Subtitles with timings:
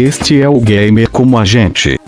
[0.00, 1.98] Este é o gamer como a gente.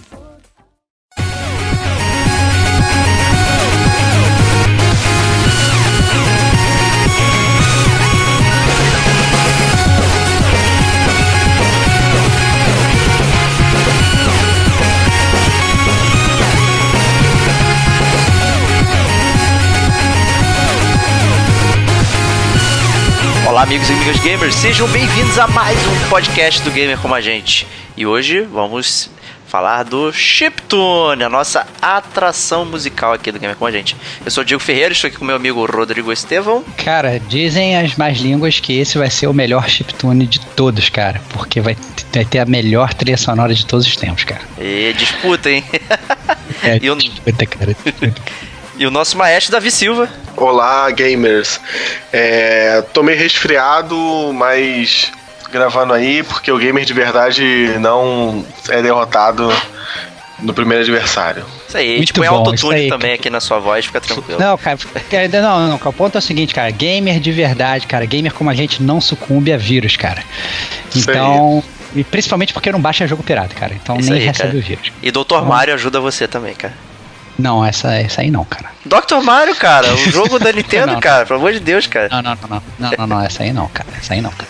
[23.49, 27.21] Olá, amigos e amigas gamers, sejam bem-vindos a mais um podcast do Gamer Como a
[27.21, 27.67] Gente.
[28.01, 29.11] E hoje vamos
[29.47, 33.95] falar do Chiptune, a nossa atração musical aqui do Gamer Como a Gente.
[34.25, 36.65] Eu sou o Diego Ferreira, estou aqui com meu amigo Rodrigo Estevão.
[36.83, 41.21] Cara, dizem as más línguas que esse vai ser o melhor chiptune de todos, cara.
[41.29, 41.77] Porque vai,
[42.15, 44.41] vai ter a melhor trilha sonora de todos os tempos, cara.
[44.59, 45.63] E disputa, hein?
[46.63, 47.77] É, E o- disputa, cara.
[48.79, 50.09] E o nosso maestro Davi Silva.
[50.39, 51.61] Olá, gamers.
[52.11, 53.95] É, tô meio resfriado,
[54.33, 55.13] mas
[55.51, 59.53] gravando aí porque o gamer de verdade não é derrotado
[60.39, 61.45] no primeiro adversário.
[61.69, 64.01] Isso aí, Muito tipo, põe bom, autotune isso aí, também aqui na sua voz, fica
[64.01, 64.41] tranquilo.
[64.41, 64.79] Não, cara,
[65.41, 68.55] não, não, o ponto é o seguinte, cara, gamer de verdade, cara, gamer como a
[68.55, 70.23] gente não sucumbe a vírus, cara.
[70.97, 71.63] Então,
[71.95, 73.75] e principalmente porque não baixa jogo pirata, cara.
[73.75, 74.59] Então Isso nem aí, recebe cara.
[74.59, 74.93] o vírus.
[75.03, 75.43] E Dr.
[75.47, 76.75] Mario ajuda você também, cara.
[77.39, 78.71] Não, essa, essa aí não, cara.
[78.85, 79.23] Dr.
[79.23, 81.01] Mario, cara, o jogo da Nintendo, Não.
[81.01, 82.09] cara, pelo amor de Deus, cara.
[82.11, 83.89] Não, não, não, não, não, não, não, essa aí não, cara.
[83.99, 84.49] Essa aí não, cara.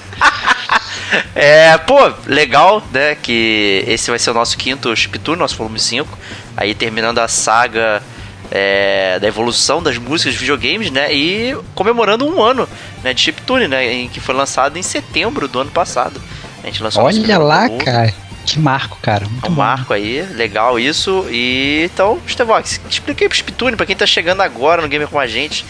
[1.34, 6.18] É, pô, legal, né, que esse vai ser o nosso quinto Chiptune, nosso volume 5.
[6.56, 8.02] Aí terminando a saga
[8.50, 12.68] é, da evolução das músicas de videogames, né, e comemorando um ano,
[13.02, 16.20] né, de Chiptune, né, em que foi lançado em setembro do ano passado.
[16.62, 18.12] A gente lançou Olha lá, cara.
[18.44, 19.26] Que marco, cara.
[19.28, 19.62] Muito É um bom.
[19.62, 21.26] marco aí, legal isso.
[21.30, 25.26] E então, Stevox, expliquei pro Chiptune, pra quem tá chegando agora no Gamer com a
[25.26, 25.64] gente,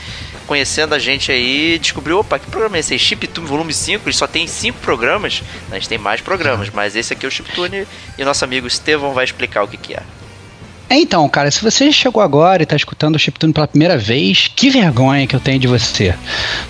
[0.51, 2.99] conhecendo a gente aí, descobriu, opa, que programa é esse?
[2.99, 7.13] Chiptune Volume 5, ele só tem 5 programas, a gente tem mais programas, mas esse
[7.13, 7.87] aqui é o Chiptune
[8.19, 10.03] e nosso amigo Estevão vai explicar o que que é.
[10.91, 14.51] É, Então, cara, se você chegou agora e tá escutando o Chiptune pela primeira vez,
[14.55, 16.13] que vergonha que eu tenho de você.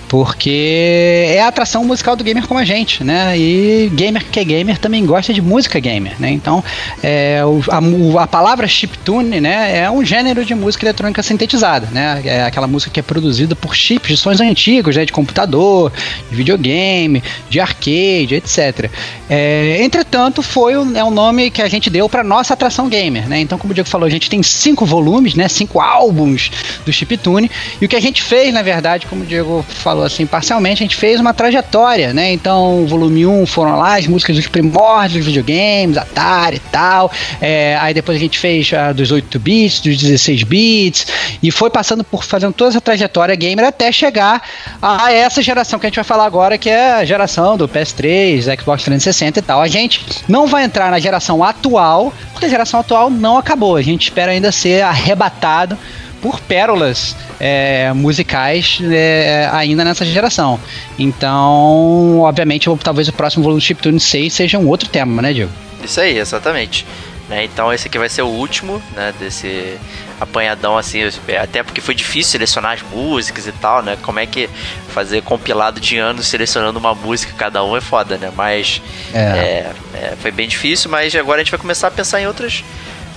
[0.09, 3.39] Porque é a atração musical do gamer como a gente, né?
[3.39, 6.31] E gamer que é gamer também gosta de música gamer, né?
[6.31, 6.63] Então,
[7.03, 12.21] é, a, a palavra chiptune, né, é um gênero de música eletrônica sintetizada, né?
[12.25, 15.07] É aquela música que é produzida por chips de sons antigos, né?
[15.07, 15.93] De computador,
[16.29, 18.91] de videogame, de arcade, etc.
[19.31, 23.41] É, entretanto, foi é o nome que a gente deu para nossa atração gamer, né?
[23.41, 25.49] Então, como o Diego falou, a gente tem cinco volumes, né?
[25.49, 26.51] Cinco álbuns
[26.85, 27.51] do Chiptune.
[27.81, 30.85] E o que a gente fez, na verdade, como o Diego falou assim, parcialmente, a
[30.85, 32.33] gente fez uma trajetória, né?
[32.33, 37.11] Então, o volume 1 foram lá as músicas dos primórdios dos videogames, Atari e tal.
[37.41, 41.07] É, aí depois a gente fez a dos 8 bits, dos 16 bits,
[41.43, 44.43] e foi passando por fazendo toda essa trajetória gamer até chegar
[44.81, 48.59] a essa geração que a gente vai falar agora, que é a geração do PS3,
[48.59, 49.61] Xbox 360 e tal.
[49.61, 53.77] A gente não vai entrar na geração atual, porque a geração atual não acabou.
[53.77, 55.77] A gente espera ainda ser arrebatado
[56.21, 60.61] por pérolas é, musicais é, ainda nessa geração.
[60.99, 65.51] Então, obviamente, talvez o próximo volume do Chiptune 6 seja um outro tema, né, Diego?
[65.83, 66.87] Isso aí, exatamente.
[67.29, 69.79] Né, então esse aqui vai ser o último, né, desse
[70.21, 71.01] apanhadão assim,
[71.41, 73.97] até porque foi difícil selecionar as músicas e tal, né?
[74.03, 74.51] Como é que
[74.93, 78.33] fazer compilado de anos selecionando uma música cada um é foda, né?
[78.37, 78.83] Mas
[79.15, 79.19] É.
[79.19, 82.65] é, é, foi bem difícil, mas agora a gente vai começar a pensar em outras,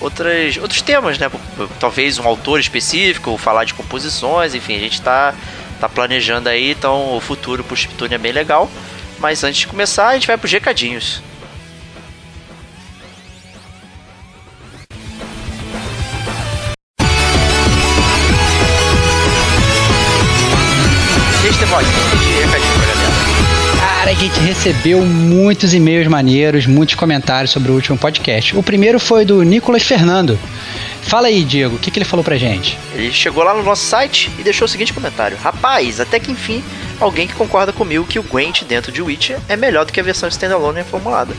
[0.04, 1.32] outras, outros temas, né?
[1.80, 5.34] Talvez um autor específico, falar de composições, enfim, a gente tá,
[5.80, 8.70] tá planejando aí, então o futuro pro Chiptune é bem legal.
[9.20, 11.24] Mas antes de começar, a gente vai pros recadinhos.
[24.34, 28.56] Gente recebeu muitos e-mails maneiros, muitos comentários sobre o último podcast.
[28.56, 30.40] O primeiro foi do Nicolas Fernando.
[31.02, 32.78] Fala aí, Diego, o que, que ele falou pra gente?
[32.94, 36.64] Ele chegou lá no nosso site e deixou o seguinte comentário: Rapaz, até que enfim,
[37.00, 40.04] alguém que concorda comigo que o Gwent dentro de Witcher é melhor do que a
[40.04, 41.34] versão standalone reformulada.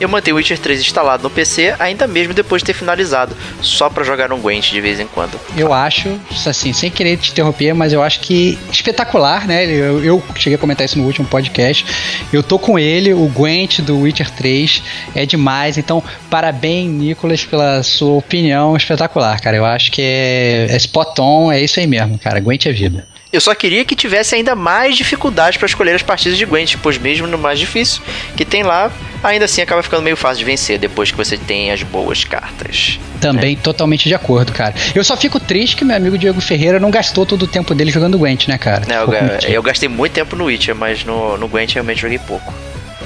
[0.00, 3.90] Eu mantenho o Witcher 3 instalado no PC, ainda mesmo depois de ter finalizado, só
[3.90, 5.38] para jogar um Gwent de vez em quando.
[5.56, 9.64] Eu acho, assim, sem querer te interromper, mas eu acho que espetacular, né?
[9.66, 11.84] Eu, eu cheguei a comentar isso no último podcast.
[12.32, 14.82] Eu tô com ele, o Gwent do Witcher 3
[15.14, 15.76] é demais.
[15.78, 19.56] Então, parabéns, Nicolas, pela sua opinião espetacular, cara.
[19.56, 22.40] Eu acho que é, é spot on, é isso aí mesmo, cara.
[22.40, 23.06] Gwent é vida.
[23.30, 26.96] Eu só queria que tivesse ainda mais dificuldade para escolher as partidas de Gwent, pois
[26.96, 28.02] mesmo no mais difícil
[28.34, 28.90] que tem lá,
[29.22, 32.98] ainda assim acaba ficando meio fácil de vencer depois que você tem as boas cartas.
[33.20, 33.56] Também é.
[33.56, 34.74] totalmente de acordo, cara.
[34.94, 37.90] Eu só fico triste que meu amigo Diego Ferreira não gastou todo o tempo dele
[37.90, 38.84] jogando Gwent, né, cara?
[38.86, 42.54] Não, eu, eu, gastei muito tempo no Witcher, mas no, no Gwent realmente joguei pouco.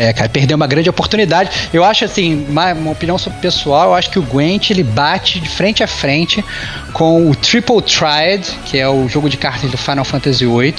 [0.03, 1.69] É, cara, perdeu uma grande oportunidade.
[1.73, 5.49] Eu acho assim, uma, uma, opinião pessoal, eu acho que o Gwent ele bate de
[5.49, 6.45] frente a frente
[6.93, 10.75] com o Triple Triad, que é o jogo de cartas do Final Fantasy VIII,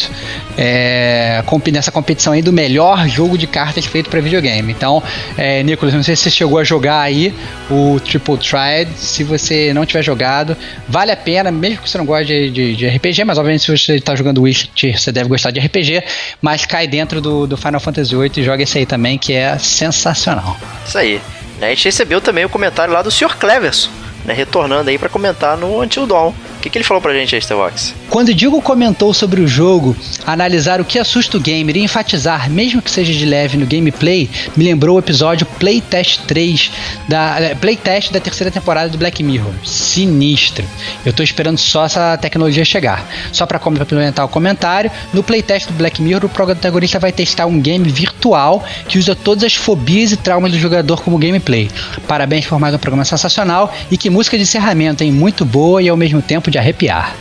[0.58, 1.42] é,
[1.72, 4.74] nessa competição aí do melhor jogo de cartas feito para videogame.
[4.74, 5.02] Então,
[5.38, 7.34] é, Nicolas, não sei se você chegou a jogar aí
[7.72, 8.90] o Triple Triad.
[8.98, 10.58] Se você não tiver jogado,
[10.90, 13.72] vale a pena, mesmo que você não goste de, de, de RPG, mas obviamente se
[13.72, 16.04] você está jogando Witcher, você deve gostar de RPG,
[16.42, 19.34] mas cai dentro do, do Final Fantasy VIII e joga esse aí também também, que
[19.34, 20.58] é sensacional.
[20.86, 21.22] Isso aí.
[21.62, 23.38] A gente recebeu também o comentário lá do Sr.
[23.38, 23.90] Cleverson,
[24.26, 26.34] né, retornando aí para comentar no Until Dawn
[26.64, 27.94] que, que ele falou pra gente aí, Starbox?
[28.10, 29.96] Quando o Diego comentou sobre o jogo,
[30.26, 34.30] analisar o que assusta o gamer e enfatizar, mesmo que seja de leve no gameplay,
[34.56, 36.72] me lembrou o episódio Playtest 3
[37.08, 39.52] da eh, Playtest da terceira temporada do Black Mirror.
[39.64, 40.66] Sinistro.
[41.06, 43.06] Eu tô esperando só essa tecnologia chegar.
[43.34, 47.60] Só para complementar o comentário, no playtest do Black Mirror, o protagonista vai testar um
[47.60, 51.70] game virtual que usa todas as fobias e traumas do jogador como gameplay.
[52.08, 55.12] Parabéns por mais um programa sensacional e que música de encerramento, hein?
[55.12, 57.16] Muito boa e ao mesmo tempo de arrepiar.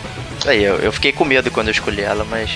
[0.46, 2.50] Aí, eu, eu fiquei com medo quando eu escolhi ela, mas.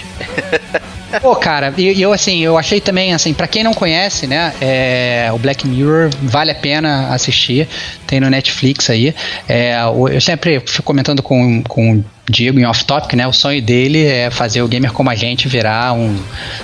[1.23, 5.31] Pô, cara, e eu assim, eu achei também, assim, para quem não conhece, né, é,
[5.32, 7.69] o Black Mirror vale a pena assistir,
[8.06, 9.14] tem no Netflix aí.
[9.49, 9.76] É,
[10.12, 13.26] eu sempre fico comentando com, com Diego em off-topic, né?
[13.26, 16.19] O sonho dele é fazer o gamer como a gente virar um,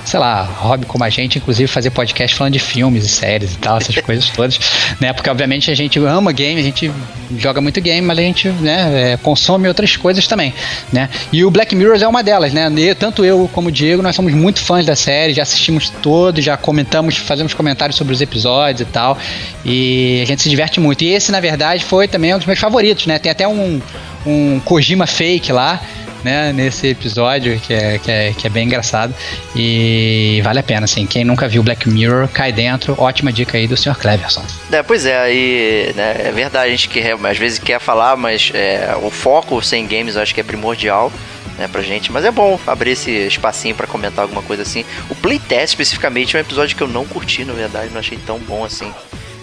[0.05, 3.59] sei lá, hobby como a gente, inclusive fazer podcast falando de filmes e séries e
[3.59, 4.59] tal, essas coisas todas,
[5.01, 5.13] né?
[5.13, 6.91] Porque obviamente a gente ama game, a gente
[7.39, 10.53] joga muito game, mas a gente, né, é, consome outras coisas também,
[10.93, 11.09] né?
[11.33, 12.71] E o Black Mirror é uma delas, né?
[12.77, 16.45] E tanto eu como o Diego, nós somos muito fãs da série, já assistimos todos,
[16.45, 19.17] já comentamos, fazemos comentários sobre os episódios e tal,
[19.65, 21.05] e a gente se diverte muito.
[21.05, 23.19] E esse, na verdade, foi também um dos meus favoritos, né?
[23.19, 23.81] Tem até um
[24.27, 25.81] um Kojima fake lá,
[26.23, 29.15] né, nesse episódio, que é, que, é, que é bem engraçado.
[29.55, 31.07] E vale a pena, assim.
[31.07, 32.95] Quem nunca viu Black Mirror, cai dentro.
[32.99, 33.97] Ótima dica aí do Sr.
[33.99, 34.45] Cleverson.
[34.71, 38.51] É, pois é, aí né, é verdade, a gente que às vezes quer falar, mas
[38.55, 41.13] é, o foco sem games eu acho que é primordial.
[41.59, 44.87] Né, pra gente, mas é bom abrir esse espacinho para comentar alguma coisa assim.
[45.11, 48.39] O playtest especificamente é um episódio que eu não curti, na verdade, não achei tão
[48.39, 48.91] bom assim.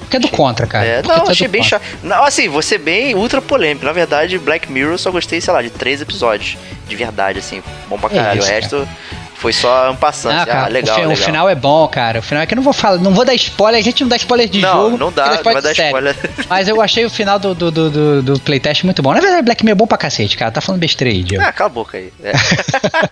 [0.09, 0.83] Porque é do contra, cara.
[0.83, 1.83] É, não, é achei bem chato.
[2.01, 3.85] Não, assim, você bem ultra polêmico.
[3.85, 6.57] Na verdade, Black Mirror eu só gostei, sei lá, de três episódios.
[6.87, 7.61] De verdade, assim.
[7.87, 8.39] Bom pra caralho.
[8.39, 8.77] É isso, o resto.
[8.77, 10.45] Cara foi só um passante.
[10.45, 11.13] Cara, ah, legal, o, legal.
[11.13, 12.19] o, final é bom, cara.
[12.19, 14.09] O final é que eu não vou falar, não vou dar spoiler, a gente não
[14.09, 14.97] dá spoiler de não, jogo.
[14.97, 16.13] Não, dá, não vai dar spoiler.
[16.49, 19.13] Mas eu achei o final do, do, do, do, playtest muito bom.
[19.13, 20.51] Na verdade, Black Mirror é bom pra cacete, cara.
[20.51, 21.41] Tá falando besteira aí, Diego.
[21.41, 22.11] Ah, cala a boca aí.
[22.21, 22.33] É.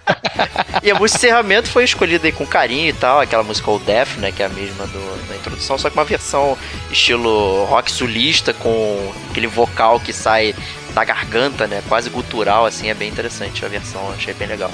[0.84, 3.86] e a música de encerramento foi escolhida aí com carinho e tal, aquela música Old
[3.86, 6.58] Death, né, que é a mesma do, da introdução, só que uma versão
[6.92, 10.54] estilo rock sulista com aquele vocal que sai
[10.94, 14.72] da garganta, né, quase gutural, assim, é bem interessante a versão, achei bem legal.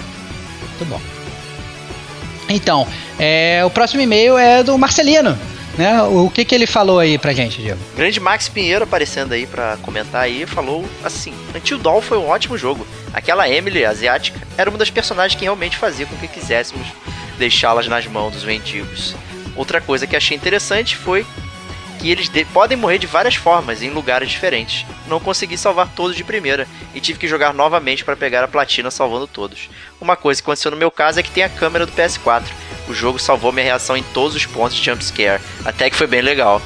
[0.80, 1.23] Muito bom.
[2.50, 2.88] Então,
[3.20, 5.38] é, o próximo e-mail é do Marcelino.
[5.78, 6.04] Né?
[6.04, 7.80] O que, que ele falou aí pra gente, Diego?
[7.96, 12.86] Grande Max Pinheiro aparecendo aí pra comentar aí, falou assim: Until foi um ótimo jogo.
[13.12, 16.86] Aquela Emily asiática era uma das personagens que realmente fazia com que quiséssemos
[17.40, 19.16] deixá-las nas mãos dos mendigos.
[19.56, 21.26] Outra coisa que achei interessante foi
[22.00, 24.86] que eles podem morrer de várias formas em lugares diferentes.
[25.08, 28.92] Não consegui salvar todos de primeira e tive que jogar novamente para pegar a platina
[28.92, 29.70] salvando todos.
[30.00, 32.44] Uma coisa que aconteceu no meu caso é que tem a câmera do PS4.
[32.88, 36.22] O jogo salvou minha reação em todos os pontos de jumpscare, até que foi bem
[36.22, 36.62] legal.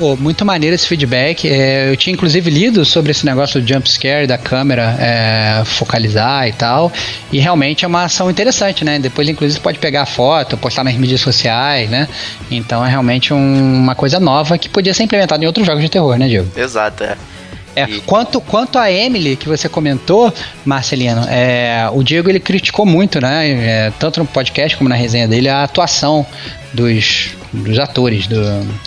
[0.00, 1.46] Pô, muito maneiro esse feedback.
[1.46, 6.48] É, eu tinha inclusive lido sobre esse negócio do jump scare, da câmera é, focalizar
[6.48, 6.90] e tal.
[7.30, 8.98] E realmente é uma ação interessante, né?
[8.98, 12.08] Depois, inclusive, pode pegar a foto, postar nas mídias sociais, né?
[12.50, 15.90] Então é realmente um, uma coisa nova que podia ser implementada em outros jogos de
[15.90, 16.50] terror, né, Diego?
[16.56, 17.18] Exato, é.
[17.76, 20.32] É, quanto, quanto a Emily, que você comentou,
[20.64, 23.50] Marcelino, é, o Diego ele criticou muito, né?
[23.50, 26.24] É, tanto no podcast como na resenha dele, a atuação
[26.72, 28.40] dos dos atores do,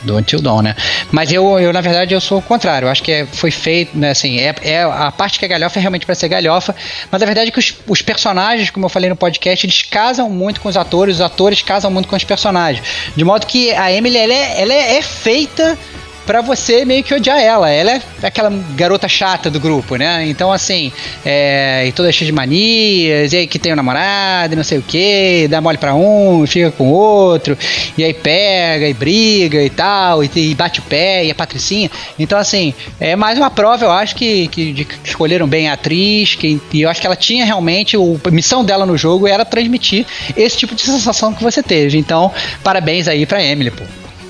[0.03, 0.75] do Until Dawn, né?
[1.12, 2.86] Mas eu, eu, na verdade, eu sou o contrário.
[2.88, 5.79] Eu acho que é, foi feito, né, assim, é, é a parte que é galhofa
[5.79, 6.75] é realmente para ser galhofa,
[7.12, 10.29] mas a verdade é que os, os, personagens, como eu falei no podcast, eles casam
[10.29, 12.86] muito com os atores, os atores casam muito com os personagens.
[13.15, 15.77] De modo que a Emily, ela é, ela é, é feita
[16.25, 17.70] para você meio que odiar ela.
[17.70, 20.25] Ela é aquela garota chata do grupo, né?
[20.27, 20.92] Então, assim,
[21.25, 24.77] é, e toda cheia de manias, e aí que tem um namorado, e não sei
[24.77, 27.58] o que, dá mole pra um, fica com o outro,
[27.98, 31.89] e aí pega e briga e tal, e, e, bate o pé, e a Patricinha.
[32.18, 35.74] Então, assim, é mais uma prova, eu acho que, que, de, que escolheram bem a
[35.74, 39.27] atriz, que, e eu acho que ela tinha realmente, o, a missão dela no jogo
[39.27, 41.98] era transmitir esse tipo de sensação que você teve.
[41.98, 42.32] Então,
[42.63, 43.84] parabéns aí pra Emily, pô.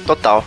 [0.06, 0.44] Total.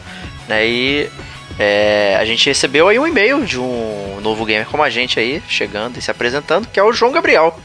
[0.48, 1.10] Né, e
[1.58, 5.42] é, a gente recebeu aí um e-mail de um novo gamer como a gente aí,
[5.48, 7.58] chegando e se apresentando, que é o João Gabriel.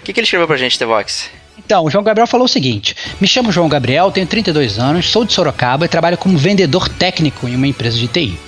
[0.00, 1.30] O que, que ele escreveu pra gente, Tevox?
[1.58, 5.24] Então, o João Gabriel falou o seguinte: Me chamo João Gabriel, tenho 32 anos, sou
[5.24, 8.38] de Sorocaba e trabalho como vendedor técnico em uma empresa de TI.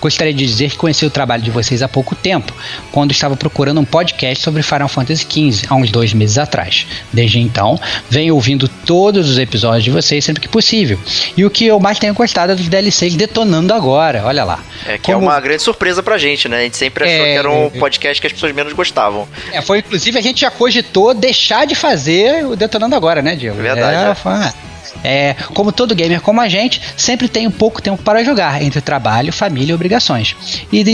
[0.00, 2.52] Gostaria de dizer que conheci o trabalho de vocês há pouco tempo,
[2.92, 6.86] quando estava procurando um podcast sobre Final Fantasy XV, há uns dois meses atrás.
[7.12, 7.78] Desde então,
[8.10, 10.98] venho ouvindo todos os episódios de vocês sempre que possível.
[11.36, 14.60] E o que eu mais tenho gostado é dos DLCs detonando agora, olha lá.
[14.86, 15.26] É que é Como...
[15.26, 16.58] é uma grande surpresa pra gente, né?
[16.58, 17.32] A gente sempre achou é...
[17.32, 19.28] que era um podcast que as pessoas menos gostavam.
[19.52, 23.56] É, foi inclusive a gente já cogitou deixar de fazer o Detonando Agora, né, Diego?
[23.56, 24.06] Verdade.
[24.06, 24.14] É, é.
[24.14, 24.75] Foi...
[25.04, 29.32] É, como todo gamer como a gente, sempre tem pouco tempo para jogar, entre trabalho,
[29.32, 30.36] família e obrigações.
[30.72, 30.84] E,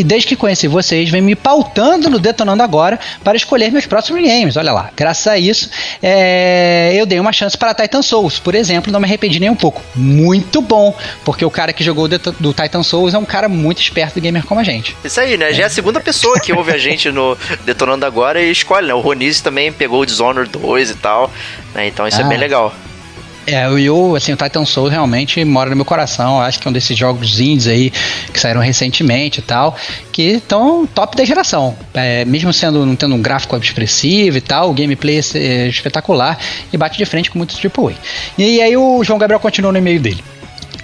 [0.00, 4.22] e desde que conheci vocês, vem me pautando no Detonando Agora para escolher meus próximos
[4.22, 4.56] games.
[4.56, 5.70] Olha lá, graças a isso,
[6.02, 9.56] é, eu dei uma chance para Titan Souls, por exemplo, não me arrependi nem um
[9.56, 9.82] pouco.
[9.94, 14.14] Muito bom, porque o cara que jogou do Titan Souls é um cara muito esperto
[14.14, 14.96] do gamer como a gente.
[15.04, 15.52] Isso aí, né?
[15.52, 18.94] Já é a segunda pessoa que ouve a gente no Detonando Agora e escolhe, né?
[18.94, 21.30] O Ronise também pegou o Dishonored 2 e tal,
[21.74, 21.86] né?
[21.86, 22.24] Então isso ah.
[22.24, 22.74] é bem legal.
[23.50, 26.38] É, eu, assim, o Titan Soul realmente mora no meu coração.
[26.38, 27.90] Acho que é um desses jogos indies aí
[28.30, 29.74] que saíram recentemente e tal,
[30.12, 31.74] que estão top da geração.
[31.94, 36.38] É, mesmo sendo não tendo um gráfico expressivo e tal, o gameplay é espetacular
[36.70, 37.94] e bate de frente com muitos AAA.
[38.36, 40.22] E aí o João Gabriel continuou no e-mail dele.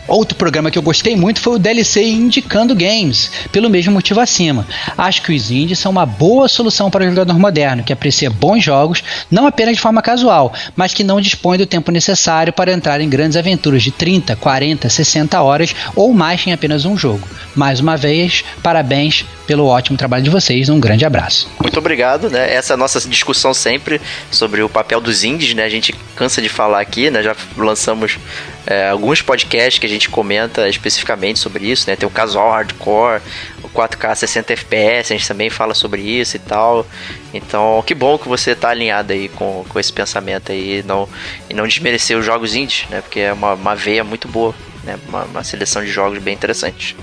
[0.07, 4.67] Outro programa que eu gostei muito foi o DLC Indicando Games, pelo mesmo motivo acima.
[4.99, 8.63] Acho que os indies são uma boa solução para o jogador moderno, que aprecia bons
[8.63, 13.01] jogos, não apenas de forma casual, mas que não dispõe do tempo necessário para entrar
[13.01, 17.27] em grandes aventuras de 30, 40, 60 horas ou mais em apenas um jogo.
[17.55, 21.49] Mais uma vez, parabéns pelo ótimo trabalho de vocês, um grande abraço.
[21.61, 22.55] Muito obrigado, né?
[22.55, 25.65] Essa é a nossa discussão sempre sobre o papel dos indies, né?
[25.65, 27.23] A gente cansa de falar aqui, né?
[27.23, 28.19] Já lançamos
[28.67, 31.97] é, alguns podcasts que a gente comenta especificamente sobre isso, né?
[31.97, 33.21] Tem o Casual Hardcore,
[33.63, 36.87] o 4K 60 FPS, a gente também fala sobre isso e tal.
[37.33, 41.09] Então, que bom que você tá alinhado aí com, com esse pensamento aí não,
[41.51, 43.01] e não desmerecer os jogos indies, né?
[43.01, 44.99] Porque é uma, uma veia muito boa, né?
[45.09, 46.97] Uma, uma seleção de jogos bem interessante.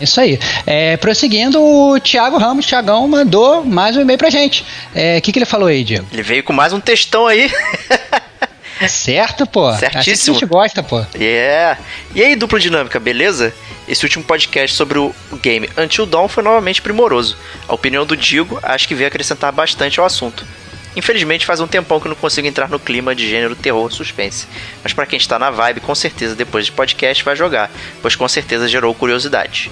[0.00, 0.38] Isso aí.
[0.66, 4.62] É, prosseguindo, o Thiago Ramos, Thiagão, mandou mais um e-mail pra gente.
[4.62, 6.06] O é, que, que ele falou aí, Diego?
[6.12, 7.48] Ele veio com mais um textão aí.
[8.88, 9.72] Certo, pô.
[9.74, 10.12] Certíssimo.
[10.12, 11.04] Assim a gente gosta, pô.
[11.14, 11.78] Yeah.
[12.14, 13.54] E aí, dupla dinâmica, beleza?
[13.86, 17.36] Esse último podcast sobre o game Until Dawn foi novamente primoroso.
[17.68, 20.44] A opinião do Digo acho que veio acrescentar bastante ao assunto.
[20.96, 24.46] Infelizmente faz um tempão que não consigo entrar no clima de gênero terror suspense.
[24.82, 28.28] Mas para quem está na vibe, com certeza depois de podcast vai jogar, pois com
[28.28, 29.70] certeza gerou curiosidade.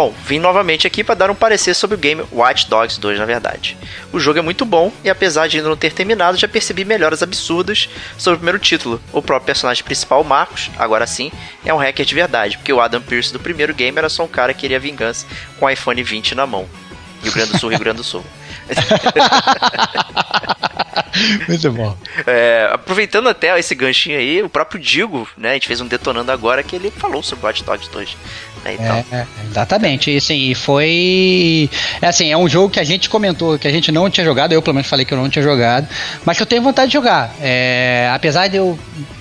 [0.00, 3.26] Bom, vim novamente aqui para dar um parecer sobre o game Watch Dogs 2, na
[3.26, 3.76] verdade.
[4.10, 7.22] O jogo é muito bom e apesar de ainda não ter terminado, já percebi melhoras
[7.22, 8.98] absurdas sobre o primeiro título.
[9.12, 11.30] O próprio personagem principal, Marcos, agora sim,
[11.66, 14.26] é um hacker de verdade, porque o Adam Pearce do primeiro game era só um
[14.26, 15.26] cara que queria vingança
[15.58, 16.66] com o iPhone 20 na mão.
[17.22, 18.24] Rio Grande do Sul, Rio Grande do Sul.
[21.48, 21.96] Muito bom.
[22.26, 25.50] É, aproveitando até esse ganchinho aí, o próprio Digo, né?
[25.50, 28.16] A gente fez um detonando agora que ele falou sobre Watch Dogs 2.
[28.66, 29.04] Então.
[29.12, 30.10] É, exatamente.
[30.10, 31.70] E, assim, foi.
[32.00, 34.52] É assim, é um jogo que a gente comentou que a gente não tinha jogado,
[34.52, 35.88] eu pelo menos falei que eu não tinha jogado,
[36.24, 37.34] mas que eu tenho vontade de jogar.
[37.40, 38.78] É, apesar de eu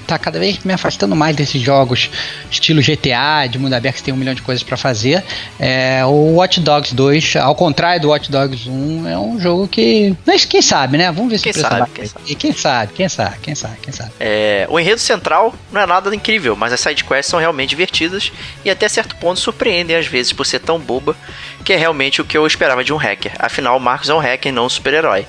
[0.09, 2.09] tá cada vez me afastando mais desses jogos
[2.49, 5.23] estilo GTA, de mundo aberto que tem um milhão de coisas para fazer.
[5.59, 10.15] É, o Watch Dogs 2, ao contrário do Watch Dogs 1, é um jogo que.
[10.25, 11.11] Mas quem sabe, né?
[11.11, 12.35] Vamos ver se quem sabe, quem sabe.
[12.35, 14.11] quem sabe, quem sabe, quem sabe, quem sabe.
[14.19, 18.31] É, o enredo central não é nada incrível, mas as sidequests são realmente divertidas
[18.65, 21.15] e até certo ponto surpreendem às vezes por ser tão boba,
[21.63, 23.33] que é realmente o que eu esperava de um hacker.
[23.37, 25.25] Afinal, o Marcos é um hacker não um super-herói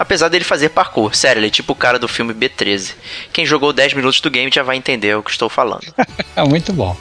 [0.00, 1.14] apesar dele fazer parkour.
[1.14, 2.94] Sério, ele é tipo o cara do filme B13.
[3.34, 5.84] Quem jogou 10 minutos do game já vai entender o que estou falando.
[6.34, 6.96] é muito bom.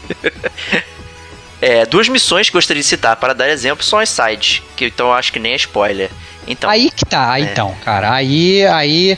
[1.62, 5.08] é, duas missões que gostaria de citar para dar exemplo são as sides, que então
[5.08, 6.12] eu acho que nem é spoiler.
[6.46, 7.44] Então, aí que tá, é.
[7.44, 8.13] então, cara.
[8.13, 9.18] Aí, aí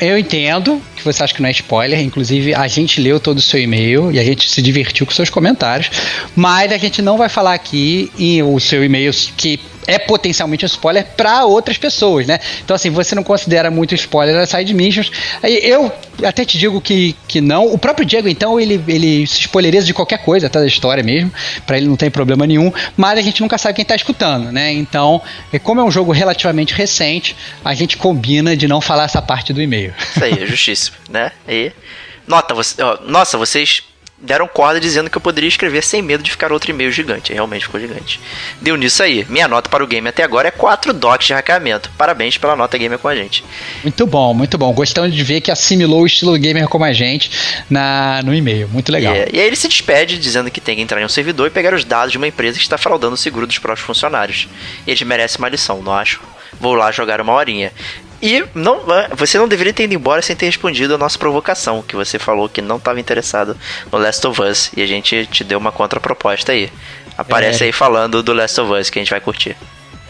[0.00, 2.00] eu entendo que você acha que não é spoiler.
[2.00, 5.30] Inclusive, a gente leu todo o seu e-mail e a gente se divertiu com seus
[5.30, 5.90] comentários.
[6.34, 10.66] Mas a gente não vai falar aqui em o seu e-mail que é potencialmente um
[10.66, 12.38] spoiler para outras pessoas, né?
[12.64, 15.10] Então, assim, você não considera muito spoiler as side missions.
[15.42, 15.92] Eu
[16.24, 17.66] até te digo que, que não.
[17.66, 21.32] O próprio Diego, então, ele, ele se spoileriza de qualquer coisa, até da história mesmo.
[21.66, 22.72] Para ele não tem problema nenhum.
[22.96, 24.72] Mas a gente nunca sabe quem tá escutando, né?
[24.72, 25.20] Então,
[25.62, 29.60] como é um jogo relativamente recente, a gente combina de não falar essa parte do
[29.60, 29.94] e-mail.
[29.98, 31.32] Isso aí, é justíssimo, né?
[31.48, 31.72] E.
[32.26, 33.82] Nota, você, ó, nossa, vocês
[34.22, 37.32] deram corda dizendo que eu poderia escrever sem medo de ficar outro e-mail gigante.
[37.32, 38.20] Realmente ficou gigante.
[38.60, 39.26] Deu nisso aí.
[39.28, 41.90] Minha nota para o game até agora é 4 docs de hackeamento.
[41.98, 43.44] Parabéns pela nota gamer com a gente.
[43.82, 44.72] Muito bom, muito bom.
[44.72, 47.30] Gostamos de ver que assimilou o estilo gamer como a gente
[47.68, 48.68] na, no e-mail.
[48.68, 49.12] Muito legal.
[49.12, 49.36] Yeah.
[49.36, 51.74] E aí ele se despede dizendo que tem que entrar em um servidor e pegar
[51.74, 54.48] os dados de uma empresa que está fraudando o seguro dos próprios funcionários.
[54.86, 56.20] Eles merecem uma lição, não acho?
[56.60, 57.72] Vou lá jogar uma horinha.
[58.22, 58.82] E não,
[59.16, 62.48] você não deveria ter ido embora sem ter respondido a nossa provocação, que você falou
[62.48, 63.56] que não estava interessado
[63.90, 64.70] no Last of Us.
[64.76, 66.70] E a gente te deu uma contraproposta aí.
[67.18, 67.66] Aparece é.
[67.66, 69.56] aí falando do Last of Us, que a gente vai curtir.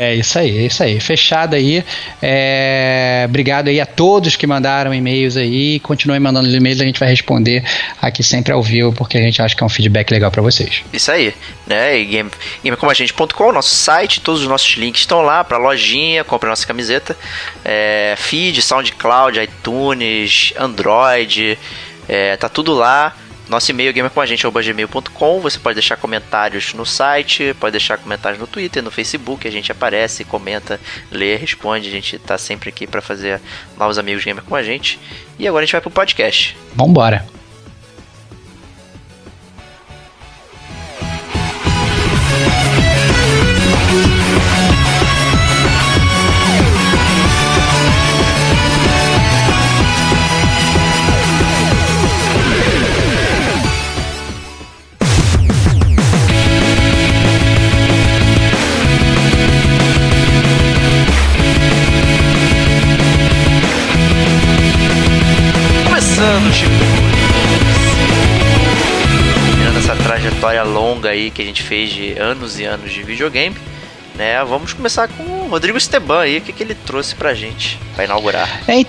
[0.02, 0.98] É isso aí, é isso aí.
[0.98, 1.84] Fechado aí.
[2.20, 3.24] É...
[3.28, 5.78] Obrigado aí a todos que mandaram e-mails aí.
[5.78, 7.62] Continuem mandando e-mails, a gente vai responder
[8.00, 10.82] aqui sempre ao vivo, porque a gente acha que é um feedback legal para vocês.
[10.92, 11.32] Isso aí,
[11.68, 11.96] né?
[12.00, 12.30] E game,
[12.64, 17.16] gamecomaGente.com, nosso site, todos os nossos links estão lá para lojinha, compre nossa camiseta.
[17.64, 21.56] É, feed, SoundCloud, iTunes, Android,
[22.08, 23.16] é, tá tudo lá.
[23.48, 28.90] Nosso e-mail gamercomagente.gmail.com Você pode deixar comentários no site, pode deixar comentários no Twitter, no
[28.90, 29.46] Facebook.
[29.46, 30.80] A gente aparece, comenta,
[31.10, 31.88] lê, responde.
[31.88, 33.40] A gente tá sempre aqui para fazer
[33.78, 34.98] novos amigos gamer com a gente.
[35.38, 36.56] E agora a gente vai pro podcast.
[36.74, 37.41] Vambora!
[71.42, 73.56] Que a gente fez de anos e anos de videogame,
[74.14, 74.42] né?
[74.44, 78.04] Vamos começar com o Rodrigo Esteban aí, o que, que ele trouxe pra gente para
[78.04, 78.48] inaugurar.
[78.68, 78.80] É,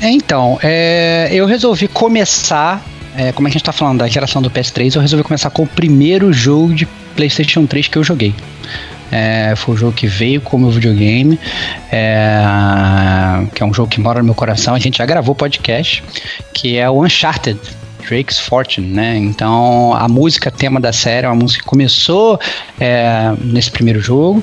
[0.00, 2.82] é, então, é, eu resolvi começar,
[3.16, 5.66] é, como a gente tá falando da geração do PS3, eu resolvi começar com o
[5.66, 8.34] primeiro jogo de PlayStation 3 que eu joguei.
[9.12, 11.38] É, foi o jogo que veio com o meu videogame,
[11.90, 12.44] é,
[13.54, 14.74] que é um jogo que mora no meu coração.
[14.74, 16.02] A gente já gravou podcast,
[16.54, 17.58] que é o Uncharted.
[18.10, 19.16] Drake's Fortune, né?
[19.16, 22.40] Então a música tema da série é uma música que começou
[22.80, 24.42] é, nesse primeiro jogo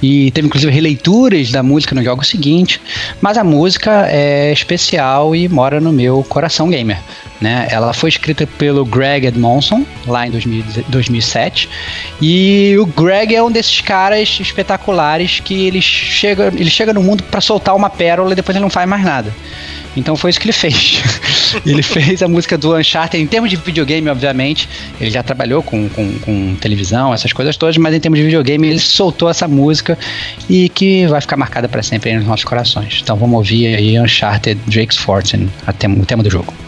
[0.00, 2.80] e teve inclusive releituras da música no jogo seguinte,
[3.20, 7.00] mas a música é especial e mora no meu coração gamer.
[7.40, 7.68] Né?
[7.70, 11.68] Ela foi escrita pelo Greg Edmondson lá em 2000, 2007
[12.20, 17.22] e o Greg é um desses caras espetaculares que ele chega, ele chega no mundo
[17.24, 19.32] para soltar uma pérola e depois ele não faz mais nada.
[19.96, 21.02] Então foi isso que ele fez.
[21.66, 24.68] ele fez a música do Uncharted, em termos de videogame, obviamente.
[25.00, 28.68] Ele já trabalhou com, com, com, televisão, essas coisas todas, mas em termos de videogame,
[28.68, 29.98] ele soltou essa música
[30.48, 33.00] e que vai ficar marcada para sempre nos nossos corações.
[33.02, 36.67] Então vamos ouvir aí Uncharted Drake's Fortune, o tema do jogo.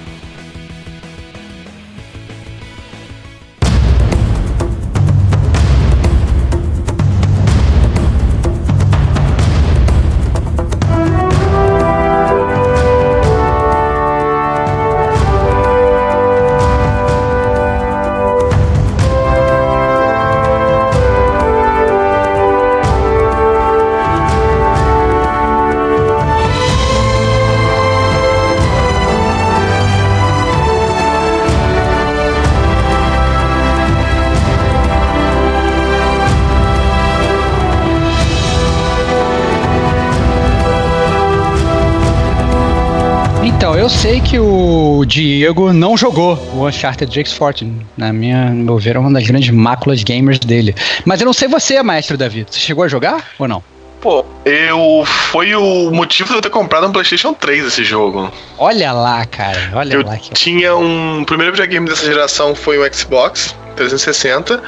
[43.91, 47.85] Sei que o Diego não jogou o Uncharted Drake's Fortune.
[47.97, 50.75] Na minha, no meu ver, é uma das grandes máculas gamers dele.
[51.05, 52.47] Mas eu não sei você, maestro Davi.
[52.49, 53.63] Você chegou a jogar ou não?
[54.01, 55.05] Pô, eu.
[55.05, 58.33] Foi o motivo de eu ter comprado um PlayStation 3 esse jogo.
[58.57, 59.71] Olha lá, cara.
[59.75, 60.17] Olha eu lá.
[60.17, 60.31] Que...
[60.33, 61.21] Tinha um.
[61.21, 64.63] O primeiro videogame dessa geração foi o Xbox 360.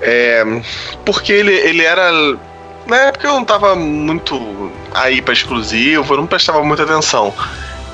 [0.00, 0.44] É,
[1.04, 2.10] porque ele, ele era.
[2.86, 7.32] Na época eu não tava muito aí pra exclusivo, eu não prestava muita atenção.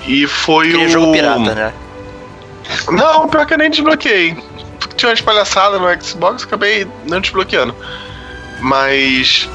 [0.09, 0.89] E foi Aquele o.
[0.89, 1.73] jogo pirata, né?
[2.91, 4.37] Não, pior que eu nem desbloqueei.
[4.97, 7.75] Tinha umas palhaçadas no Xbox, acabei não desbloqueando.
[8.61, 9.49] Mas.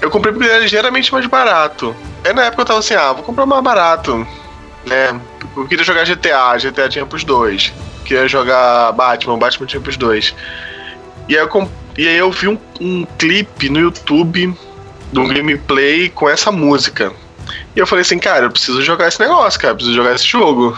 [0.00, 1.96] Eu comprei porque era ligeiramente mais barato.
[2.24, 4.26] Aí na época eu tava assim, ah, vou comprar mais barato.
[4.86, 5.18] Né?
[5.56, 7.72] eu queria jogar GTA, GTA tinha pros dois.
[8.04, 10.34] Queria jogar Batman, Batman tinha pros dois.
[11.28, 14.54] E aí eu, comp- e aí eu vi um, um clipe no YouTube
[15.10, 17.10] de um gameplay com essa música.
[17.74, 20.26] E eu falei assim, cara, eu preciso jogar esse negócio, cara, eu preciso jogar esse
[20.26, 20.76] jogo.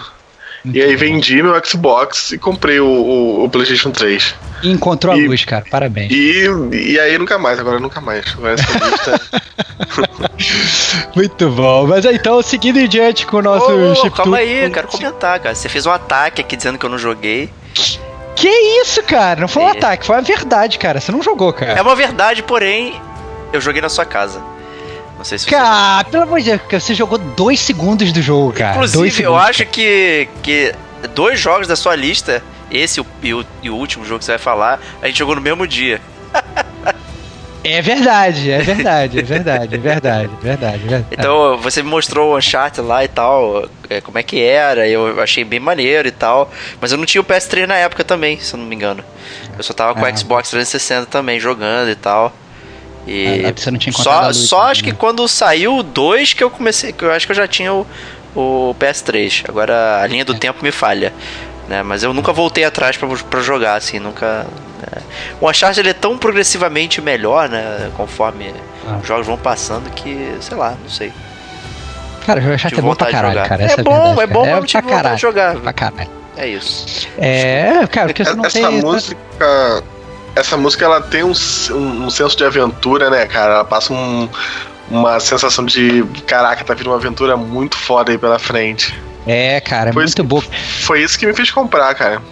[0.64, 4.34] E aí vendi meu Xbox e comprei o, o- o PlayStation 3.
[4.64, 5.64] E encontrou a E- luz, cara.
[5.70, 6.10] Parabéns.
[6.10, 8.24] E, e aí nunca mais, agora nunca mais.
[8.36, 9.20] Agora essa lista.
[11.14, 11.86] Muito bom.
[11.86, 14.88] Mas aí, então, seguindo em diante com o nosso ô, chip calma aí, eu quero
[14.88, 15.54] comentar, cara.
[15.54, 17.50] Você fez um ataque aqui dizendo que eu não joguei.
[18.34, 18.48] Que
[18.82, 19.40] isso, cara?
[19.40, 19.72] Não foi um É.
[19.72, 21.00] ataque, foi uma verdade, cara.
[21.00, 21.72] Você não jogou, cara.
[21.72, 23.00] É uma verdade, porém,
[23.52, 24.42] eu joguei na sua casa.
[25.26, 25.50] Não sei se você.
[25.50, 28.74] Cara, pelo amor de Deus, cara, você jogou dois segundos do jogo, cara.
[28.76, 30.72] dois Inclusive, eu segundos, acho que, que
[31.14, 34.38] dois jogos da sua lista, esse e o, e o- último jogo que você vai
[34.38, 36.00] falar, a gente jogou no mesmo dia.
[37.68, 41.06] É verdade, é verdade, é verdade, é verdade, é verdade, é verdade.
[41.10, 45.20] Então, você me mostrou o Uncharted lá e tal, é, como é que era, eu
[45.20, 46.48] achei bem maneiro e tal.
[46.80, 49.02] Mas eu não tinha o PS3 na época também, se eu não me engano.
[49.58, 50.08] Eu só tava com Ah.
[50.12, 52.32] o Xbox 360 também, jogando e tal.
[53.06, 54.96] E Ah, você não tinha só, luz só ainda, acho que né?
[54.98, 57.86] quando saiu o 2 que eu comecei, que eu acho que eu já tinha o,
[58.34, 59.44] o PS3.
[59.48, 60.38] Agora a linha do É.
[60.38, 61.12] tempo me falha.
[61.68, 61.82] Né?
[61.82, 64.46] Mas eu nunca voltei atrás pra, pra jogar, assim, nunca.
[64.80, 65.02] né?
[65.40, 67.90] O Uncharted ele é tão progressivamente melhor, né?
[67.96, 68.52] Conforme
[68.88, 68.98] Ah.
[69.02, 71.12] os jogos vão passando que, sei lá, não sei.
[72.24, 73.48] Cara, o Uncharted é bom pra vontade de caralho, jogar.
[73.48, 73.62] cara.
[73.62, 74.26] É essa bom, verdade, é cara.
[74.26, 75.18] bom, mas é de caralho.
[75.18, 75.56] jogar.
[75.56, 76.10] Pra caralho.
[76.36, 77.08] É isso.
[77.18, 78.80] É, cara, porque você não essa tem.
[78.82, 79.16] música.
[79.40, 79.84] Essa música
[80.84, 81.32] ela tem um,
[81.70, 83.54] um, um senso de aventura, né, cara?
[83.54, 84.28] Ela passa um-
[84.90, 88.94] uma sensação de caraca, tá vindo uma aventura muito foda aí pela frente.
[89.26, 90.42] É, cara, é muito boa.
[90.82, 92.22] Foi isso que me fez comprar, cara.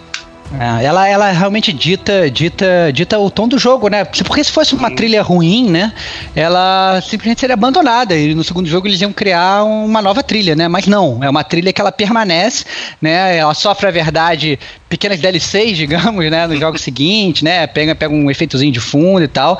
[0.53, 4.05] É, ela, ela realmente dita, dita, dita o tom do jogo, né?
[4.05, 5.91] Porque se fosse uma trilha ruim, né?
[6.35, 8.15] Ela simplesmente seria abandonada.
[8.15, 10.67] E no segundo jogo eles iam criar uma nova trilha, né?
[10.67, 12.65] Mas não, é uma trilha que ela permanece,
[13.01, 13.37] né?
[13.37, 16.45] Ela sofre, a verdade, pequenas DLCs, digamos, né?
[16.47, 17.65] No jogo seguinte, né?
[17.65, 19.59] Pega, pega um efeitozinho de fundo e tal.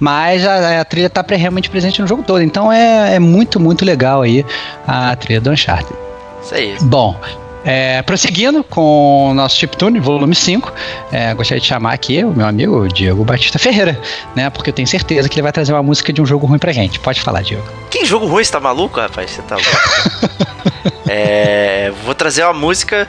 [0.00, 2.42] Mas a, a trilha tá realmente presente no jogo todo.
[2.42, 4.44] Então é, é muito, muito legal aí
[4.86, 5.94] a trilha do Uncharted.
[6.42, 6.76] Isso aí.
[6.80, 7.16] Bom,
[7.64, 10.72] é, prosseguindo com o nosso Chiptune, volume 5,
[11.12, 14.00] é, gostaria de chamar aqui o meu amigo Diego Batista Ferreira,
[14.34, 14.50] né?
[14.50, 16.72] Porque eu tenho certeza que ele vai trazer uma música de um jogo ruim pra
[16.72, 16.98] gente.
[16.98, 17.64] Pode falar, Diego.
[17.90, 19.30] Que jogo ruim, você tá maluco, rapaz?
[19.30, 20.92] Você tá louco.
[21.08, 23.06] é, vou trazer uma música.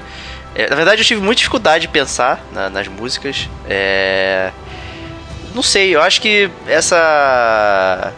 [0.55, 3.49] é, na verdade, eu tive muita dificuldade de pensar na- nas músicas.
[3.67, 4.51] É,
[5.55, 8.13] não sei, eu acho que essa.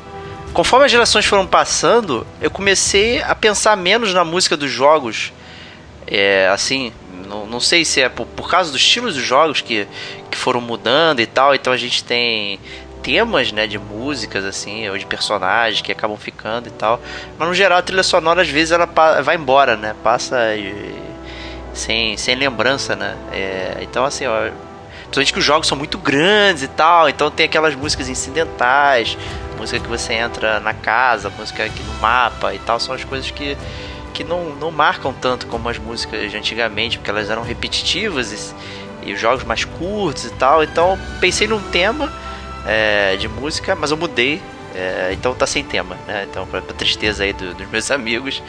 [0.54, 5.34] Conforme as gerações foram passando, eu comecei a pensar menos na música dos jogos.
[6.08, 6.92] É, assim,
[7.28, 9.88] não, não sei se é por, por causa dos estilos dos jogos que,
[10.30, 11.56] que foram mudando e tal.
[11.56, 12.60] Então a gente tem
[13.02, 17.00] temas, né, de músicas, assim, ou de personagens que acabam ficando e tal.
[17.38, 18.86] Mas no geral a trilha sonora às vezes ela
[19.24, 19.96] vai embora, né?
[20.04, 21.04] Passa e-
[21.74, 23.16] sem, sem lembrança, né?
[23.32, 24.50] É, então assim, ó,
[25.16, 29.18] Principalmente que os jogos são muito grandes e tal, então tem aquelas músicas incidentais,
[29.58, 33.30] música que você entra na casa, música aqui no mapa e tal, são as coisas
[33.32, 33.56] que,
[34.16, 38.32] que não, não marcam tanto como as músicas de antigamente, porque elas eram repetitivas
[39.04, 40.64] e, e os jogos mais curtos e tal.
[40.64, 42.12] Então pensei num tema
[42.66, 44.42] é, de música, mas eu mudei.
[44.74, 46.26] é, então tá sem tema, né?
[46.30, 48.42] Então, pra, pra tristeza aí do- dos meus amigos.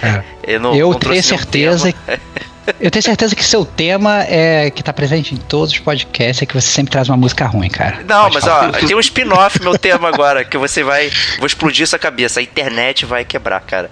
[0.00, 2.18] Cara, eu não, eu não tenho certeza tema.
[2.80, 6.46] Eu tenho certeza que seu tema é que tá presente em todos os podcasts é
[6.46, 8.02] que você sempre traz uma música ruim, cara.
[8.04, 8.70] Não, Pode mas falar.
[8.70, 11.08] ó, tem um spin-off meu tema agora, que você vai.
[11.38, 12.40] Vou explodir sua cabeça.
[12.40, 13.88] A internet vai quebrar, cara.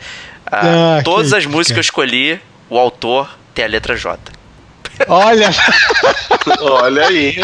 [0.55, 2.41] Ah, Ah, todas as músicas que eu escolhi,
[2.71, 4.19] o autor tem a letra J.
[5.09, 5.51] Olha,
[6.61, 7.37] Olha aí.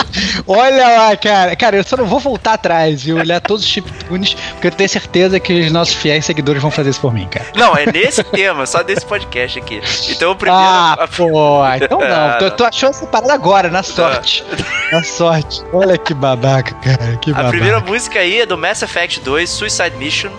[0.46, 1.56] olha lá, cara.
[1.56, 4.88] Cara, eu só não vou voltar atrás e olhar todos os chiptunes, porque eu tenho
[4.88, 7.46] certeza que os nossos fiéis seguidores vão fazer isso por mim, cara.
[7.56, 9.80] Não, é nesse tema, só desse podcast aqui.
[10.08, 10.62] Então o primeiro.
[10.64, 12.06] Ah, pô, então não.
[12.10, 12.50] Ah, Tu, não.
[12.56, 14.44] tu achou essa parada agora, na sorte.
[14.92, 15.60] Na sorte.
[15.72, 17.16] Olha que babaca, cara.
[17.16, 17.50] Que A babaca.
[17.50, 20.30] primeira música aí é do Mass Effect 2, Suicide Mission.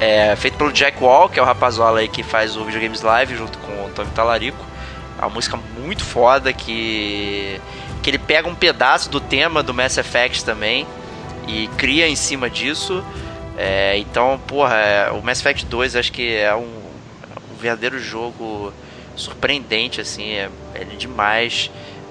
[0.00, 3.34] É, feito pelo Jack Wall, que é o rapazola aí que faz o Videogames Live
[3.34, 4.64] junto com o Tony Talarico.
[5.18, 7.60] É uma música muito foda que.
[8.02, 10.86] que ele pega um pedaço do tema do Mass Effect também
[11.48, 13.02] e cria em cima disso.
[13.56, 16.82] É, então, porra, é, o Mass Effect 2 acho que é um,
[17.50, 18.72] um verdadeiro jogo
[19.16, 21.70] surpreendente, assim, é, é demais.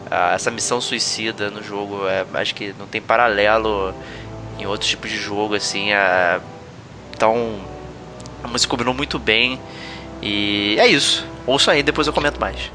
[0.10, 3.93] Ah, essa missão suicida no jogo, é, acho que não tem paralelo
[4.58, 5.93] em outros tipos de jogo, assim.
[5.93, 6.39] É,
[7.13, 7.60] então,
[8.45, 9.60] a música combinou muito bem.
[10.21, 11.25] E é isso.
[11.45, 12.71] Ouçam aí, depois eu comento mais.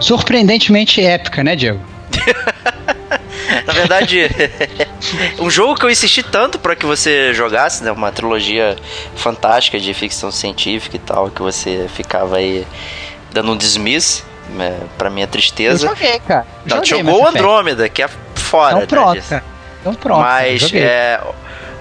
[0.00, 1.80] Surpreendentemente épica, né, Diego?
[3.66, 4.28] Na verdade,
[5.40, 7.90] um jogo que eu insisti tanto para que você jogasse, né?
[7.90, 8.76] Uma trilogia
[9.16, 12.66] fantástica de ficção científica e tal, que você ficava aí
[13.32, 15.86] dando um dismiss, né, pra minha tristeza.
[15.86, 16.46] Eu joguei, cara.
[16.66, 17.26] Joguei jogou.
[17.26, 18.70] Andrômeda, que é fora.
[18.70, 19.44] Então né, pronto, cara.
[19.80, 20.20] Então pronto.
[20.20, 21.20] Mas é,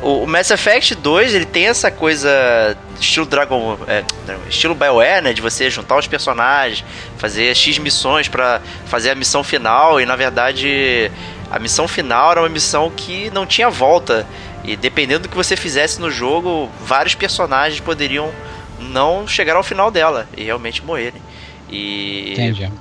[0.02, 4.04] o o Mass Effect 2, ele tem essa coisa estilo Dragon, é,
[4.50, 6.84] estilo BioWare, né, de você juntar os personagens,
[7.18, 11.12] fazer X missões pra fazer a missão final e na verdade
[11.50, 14.26] a missão final era uma missão que não tinha volta
[14.64, 18.32] e dependendo do que você fizesse no jogo, vários personagens poderiam
[18.80, 21.22] não chegar ao final dela e realmente morrerem.
[21.70, 22.72] E Entendi.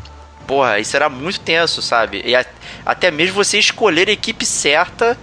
[0.46, 2.22] Porra, isso era muito tenso, sabe?
[2.24, 2.44] E a-
[2.84, 5.18] até mesmo você escolher a equipe certa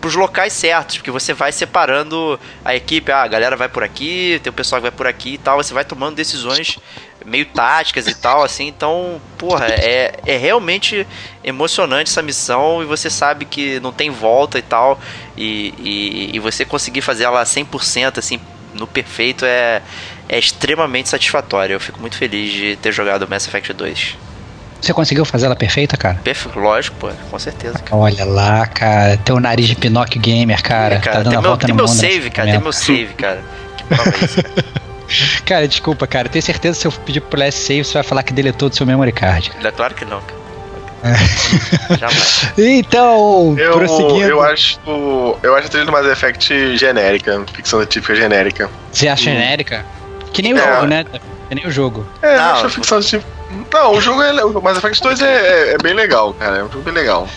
[0.00, 4.40] pros locais certos, porque você vai separando a equipe, ah, a galera vai por aqui,
[4.42, 6.78] tem o pessoal que vai por aqui e tal, você vai tomando decisões
[7.24, 11.06] meio táticas e tal, assim, então, porra, é, é realmente
[11.44, 14.98] emocionante essa missão e você sabe que não tem volta e tal,
[15.36, 18.40] e, e, e você conseguir fazer ela 100%, assim,
[18.72, 19.82] no perfeito é,
[20.28, 21.74] é extremamente satisfatório.
[21.74, 24.29] Eu fico muito feliz de ter jogado Mass Effect 2.
[24.80, 26.18] Você conseguiu fazer ela perfeita, cara?
[26.24, 27.78] Perfe- Lógico, pô, com certeza.
[27.78, 27.96] cara.
[28.00, 29.16] Olha lá, cara.
[29.18, 30.94] Teu nariz de Pinóquio Gamer, cara.
[30.94, 32.50] É, cara, tá dando tem a meu, volta tem no meu mundo save, nesse cara,
[32.50, 33.40] tem meu save, cara.
[33.76, 34.64] Que prova é isso, cara?
[35.44, 36.28] Cara, desculpa, cara.
[36.28, 38.76] Tenho certeza que se eu pedir pro Last Save, você vai falar que deletou do
[38.76, 39.50] seu memory card.
[39.60, 40.40] É Claro que não, cara.
[41.02, 41.96] É.
[41.98, 42.52] Jamais.
[42.56, 44.22] Então, Eu, prosseguindo.
[44.28, 44.78] eu acho.
[45.42, 48.70] Eu acho a trilha do Mass Effect genérica, ficção científica genérica.
[48.92, 49.84] Você acha genérica?
[50.32, 50.74] Que nem o É.
[50.74, 51.04] jogo, né?
[51.48, 52.06] Que nem o jogo.
[52.22, 53.39] É, Não, eu acho a ficção científica.
[53.72, 54.44] Não, o jogo é.
[54.44, 56.58] O Mass Effect 2 é, é- é bem legal, cara.
[56.58, 57.28] É um jogo bem legal.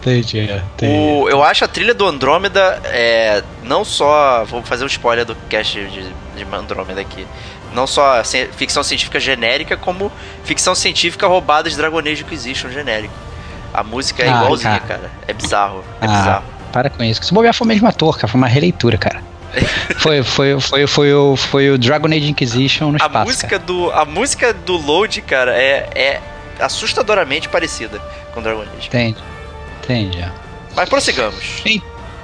[0.00, 0.92] Entendi, entendi.
[0.92, 4.44] O, eu acho a trilha do Andrômeda é, não só.
[4.44, 6.02] Vou fazer um spoiler do cast de,
[6.36, 7.26] de Andrômeda aqui.
[7.72, 8.22] Não só
[8.56, 10.10] ficção científica genérica, como
[10.44, 13.14] ficção científica roubada de Dragon Age Inquisition genérico.
[13.72, 15.00] A música é Ah, igualzinha, cara.
[15.00, 15.10] cara.
[15.26, 15.84] É bizarro.
[16.00, 16.44] É Ah, bizarro.
[16.72, 17.20] para com isso.
[17.20, 18.28] Que se bobear foi o mesmo ator, cara.
[18.28, 19.21] Foi uma releitura, cara.
[19.98, 23.26] Foi, foi, foi, foi, o, foi o Dragon Age Inquisition no A espaço.
[23.26, 26.20] música, do, a música do Load, cara, é, é
[26.60, 28.00] assustadoramente parecida
[28.32, 28.88] com Dragon Age.
[28.88, 29.18] Entendi.
[29.82, 30.24] Entendi.
[30.74, 31.62] Mas prossigamos.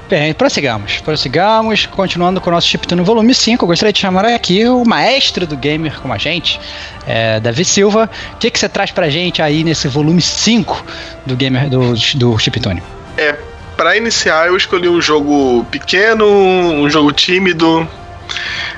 [0.08, 0.98] Bem, prossigamos.
[1.02, 3.62] Prossigamos, continuando com o nosso Chiptune volume 5.
[3.62, 6.58] Eu gostaria de chamar aqui o maestro do gamer como a gente,
[7.06, 8.08] é, Davi Silva.
[8.32, 10.82] O que, que você traz pra gente aí nesse volume 5
[11.26, 12.82] do gamer do, do Chiptune?
[13.18, 13.36] É,
[13.78, 17.88] pra iniciar eu escolhi um jogo pequeno, um jogo tímido,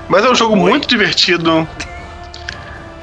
[0.06, 1.66] mas é um jogo muito divertido,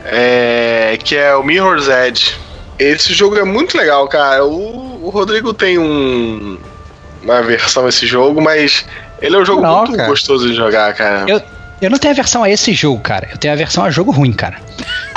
[0.06, 2.36] é, que é o Mirror's Edge.
[2.78, 4.46] Esse jogo é muito legal, cara.
[4.46, 6.60] O, o Rodrigo tem um,
[7.24, 8.86] uma versão desse jogo, mas
[9.20, 10.08] ele é um jogo Não, muito cara.
[10.08, 11.26] gostoso de jogar, cara.
[11.28, 11.42] Eu,
[11.82, 13.28] eu não tenho a versão a esse jogo, cara.
[13.32, 14.58] Eu tenho a versão a jogo ruim, cara.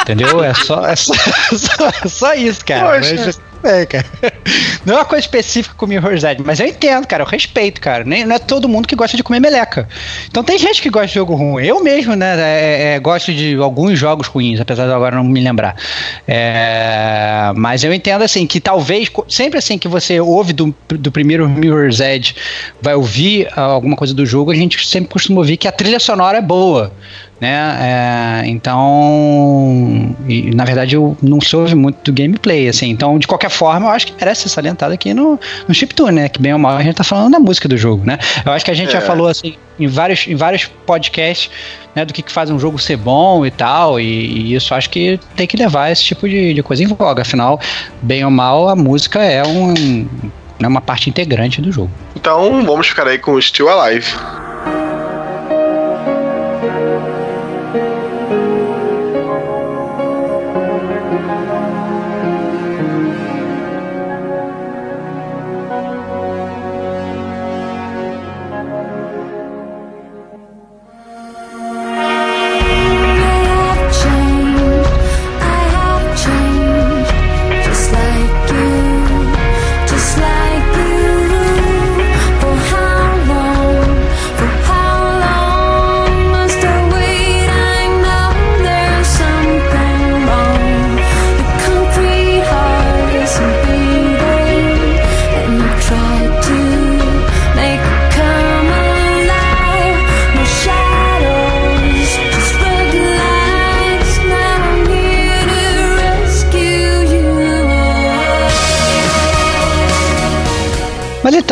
[0.00, 0.42] Entendeu?
[0.42, 1.12] É só, é só,
[1.52, 2.98] só, só isso, cara.
[2.98, 3.14] Poxa.
[3.26, 4.06] Mas, é, cara.
[4.84, 7.22] Não é uma coisa específica com o Mirror's Edge, mas eu entendo, cara.
[7.22, 8.02] Eu respeito, cara.
[8.04, 9.86] Nem, não é todo mundo que gosta de comer meleca.
[10.28, 11.64] Então tem gente que gosta de jogo ruim.
[11.64, 15.40] Eu mesmo, né, é, é, gosto de alguns jogos ruins, apesar de agora não me
[15.40, 15.76] lembrar.
[16.26, 21.48] É, mas eu entendo, assim, que talvez, sempre assim que você ouve do, do primeiro
[21.48, 22.34] Mirror's Edge,
[22.80, 26.00] vai ouvir ah, alguma coisa do jogo, a gente sempre costuma ouvir que a trilha
[26.00, 26.92] sonora é boa
[27.40, 28.42] né?
[28.42, 32.90] É, então, e, na verdade, eu não se ouve muito do gameplay, assim.
[32.90, 36.28] Então, de qualquer forma, eu acho que merece ser salientado aqui no, no Chiptune, né?
[36.28, 38.18] Que bem ou mal a gente tá falando da música do jogo, né?
[38.44, 39.00] Eu acho que a gente já É.
[39.00, 41.50] falou, assim, em vários, em vários podcasts,
[41.94, 42.04] né?
[42.04, 45.18] Do que, que faz um jogo ser bom e tal, e, e isso acho que
[45.34, 47.22] tem que levar esse tipo de, de coisa em voga.
[47.22, 47.58] Afinal,
[48.02, 50.06] bem ou mal, a música é um,
[50.62, 51.90] é uma parte integrante do jogo.
[52.14, 54.14] Então vamos ficar aí com o Still Alive.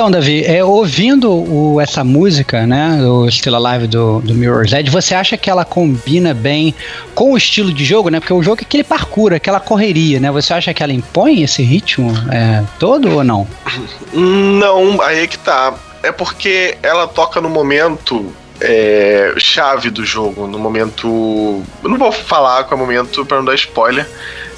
[0.09, 4.91] Então, Davi, é, ouvindo o- essa música, né, o Still Alive do, do Mirror's Edge,
[4.91, 6.75] você acha que ela combina bem
[7.15, 8.19] com o estilo de jogo, né?
[8.19, 10.31] Porque o jogo é aquele parkour, aquela correria, né?
[10.31, 13.47] Você acha que ela impõe esse ritmo é, todo ou não?
[14.15, 15.75] Não, aí é que tá.
[16.03, 21.63] É porque ela toca no momento é, chave do jogo, no momento.
[21.83, 24.09] Eu não vou falar qual é o momento pra não dar spoiler.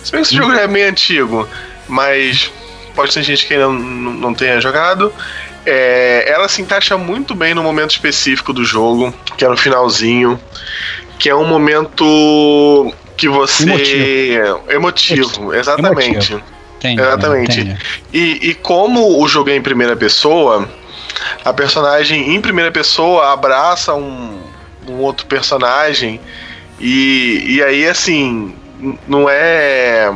[0.05, 1.49] Se bem que esse jogo é meio antigo,
[1.89, 2.51] mas
[2.95, 5.13] pode ter gente que ainda não, não tenha jogado.
[5.67, 10.41] É, ela se encaixa muito bem no momento específico do jogo, que é no finalzinho,
[11.19, 14.41] que é um momento que você.
[14.69, 16.33] Emotivo, exatamente.
[16.33, 16.43] Emotivo.
[16.81, 17.61] Entendi, Exatamente.
[17.61, 17.79] entendi.
[18.11, 20.67] E, e como o jogo é em primeira pessoa,
[21.45, 24.41] a personagem em primeira pessoa abraça um,
[24.89, 26.19] um outro personagem
[26.81, 28.55] e, e aí assim
[29.07, 30.11] não é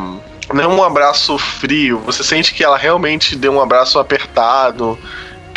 [0.52, 2.00] não é um abraço frio.
[2.06, 4.98] Você sente que ela realmente deu um abraço apertado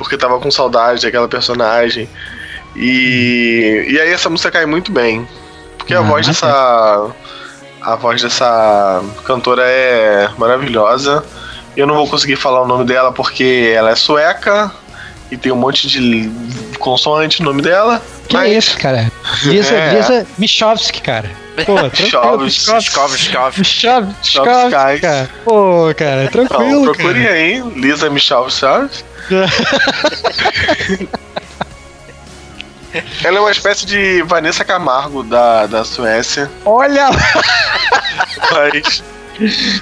[0.08, 2.08] porque tava com saudade daquela personagem.
[2.74, 5.28] E, e aí essa música cai muito bem.
[5.78, 7.12] Porque a Ah, voz dessa.
[7.82, 11.24] A voz dessa cantora é maravilhosa.
[11.76, 14.72] Eu não vou conseguir falar o nome dela porque ela é sueca
[15.30, 16.32] e tem um monte de
[16.80, 18.02] consoante no nome dela.
[18.30, 19.12] Que mas isso, cara?
[19.44, 19.94] Lisa, É.
[19.94, 20.26] Lisa
[21.02, 21.30] cara.
[21.66, 22.46] Pô, Michovski, Escova,
[23.16, 23.54] escova.
[23.58, 25.02] Michovski, Michovski.
[25.02, 25.30] cara.
[25.44, 27.34] Pô, cara, Não, tranquilo, procure cara.
[27.36, 29.04] aí, Lisa Michelle Charles.
[33.24, 37.10] Ela é uma espécie de Vanessa Camargo da, da Suécia, Olha
[38.52, 39.04] mas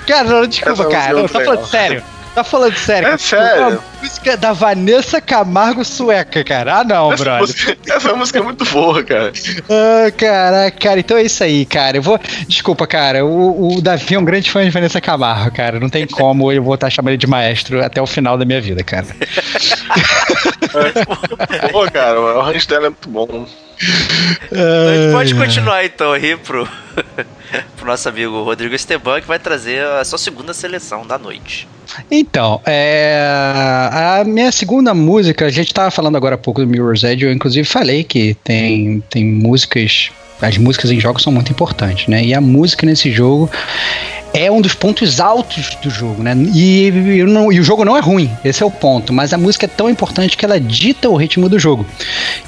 [0.05, 1.05] Cara, não, desculpa, Essa cara.
[1.05, 2.03] é Não, muito tá falando sério.
[2.33, 3.07] Tá falando sério.
[3.07, 3.17] É cara.
[3.17, 3.83] sério.
[4.15, 6.79] Música da Vanessa Camargo sueca, cara.
[6.79, 7.41] Ah, não, essa brother.
[7.41, 9.33] música, essa música é muito boa, cara.
[9.69, 10.99] Ah, caraca, cara.
[11.01, 11.97] Então é isso aí, cara.
[11.97, 12.17] Eu vou.
[12.47, 13.25] Desculpa, cara.
[13.25, 15.81] O, o Davi é um grande fã de Vanessa Camargo, cara.
[15.81, 18.61] Não tem como eu vou estar chamando ele de maestro até o final da minha
[18.61, 19.05] vida, cara.
[21.71, 23.45] Pô, cara, o arranjo dela é muito bom.
[24.51, 26.67] A gente pode continuar então aí pro,
[27.75, 31.67] pro nosso amigo Rodrigo Esteban, que vai trazer a sua segunda seleção da noite.
[32.09, 33.25] Então, é,
[33.91, 37.31] a minha segunda música, a gente tava falando agora há pouco do Mirror's Edge, eu
[37.31, 40.11] inclusive falei que tem, tem músicas,
[40.41, 42.23] as músicas em jogos são muito importantes, né?
[42.23, 43.49] E a música nesse jogo
[44.35, 46.35] é um dos pontos altos do jogo, né?
[46.53, 49.37] E, e não- e o jogo não é ruim, esse é o ponto, mas a
[49.37, 51.85] música é tão importante que ela dita o ritmo do jogo.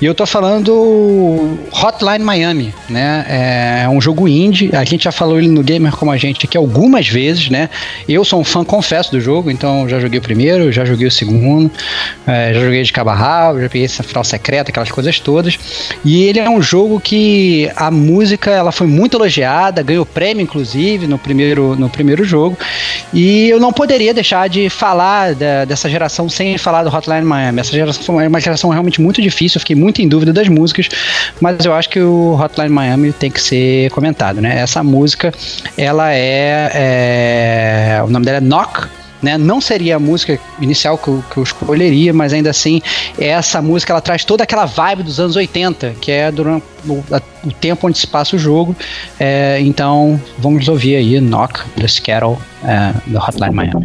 [0.01, 3.25] E eu tô falando Hotline Miami, né?
[3.83, 6.57] É um jogo indie, a gente já falou ele no Gamer como a gente aqui
[6.57, 7.69] algumas vezes, né?
[8.07, 11.11] Eu sou um fã, confesso, do jogo, então já joguei o primeiro, já joguei o
[11.11, 11.71] segundo,
[12.25, 15.57] é, já joguei de rabo, já peguei essa final secreta, aquelas coisas todas.
[16.03, 21.07] E ele é um jogo que a música ela foi muito elogiada, ganhou prêmio, inclusive,
[21.07, 22.57] no primeiro, no primeiro jogo.
[23.13, 27.59] E eu não poderia deixar de falar da- dessa geração sem falar do Hotline Miami.
[27.59, 30.89] Essa geração é uma geração realmente muito difícil, eu fiquei muito em dúvida das músicas,
[31.39, 34.59] mas eu acho que o Hotline Miami tem que ser comentado, né?
[34.59, 35.33] Essa música,
[35.77, 38.87] ela é, é- o nome dela é Knock,
[39.21, 39.37] né?
[39.37, 42.81] Não seria a música inicial que eu, que eu escolheria, mas ainda assim,
[43.17, 47.03] essa música ela traz toda aquela vibe dos anos 80, que é durante o,
[47.43, 48.75] o tempo onde se passa o jogo.
[49.19, 53.83] É, então, vamos ouvir aí Knock, do Skettle, é, do Hotline Miami.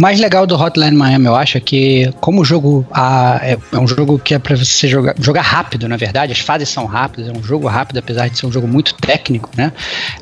[0.00, 3.78] Mais legal do Hotline Miami, eu acho, é que como o jogo ah, é, é
[3.78, 7.28] um jogo que é pra você jogar, jogar rápido, na verdade, as fases são rápidas,
[7.28, 9.72] é um jogo rápido, apesar de ser um jogo muito técnico, né?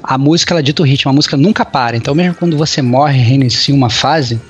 [0.02, 1.96] A música, ela dita o ritmo, a música nunca para.
[1.96, 4.40] Então, mesmo quando você morre e reinicia uma fase,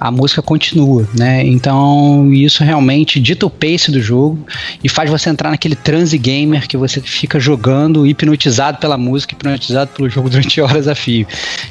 [0.00, 1.46] a música continua, né?
[1.46, 4.46] Então, isso realmente dita o pace do jogo
[4.82, 9.90] e faz você entrar naquele transe gamer que você fica jogando, hipnotizado pela música, hipnotizado
[9.94, 11.26] pelo jogo durante horas a fio.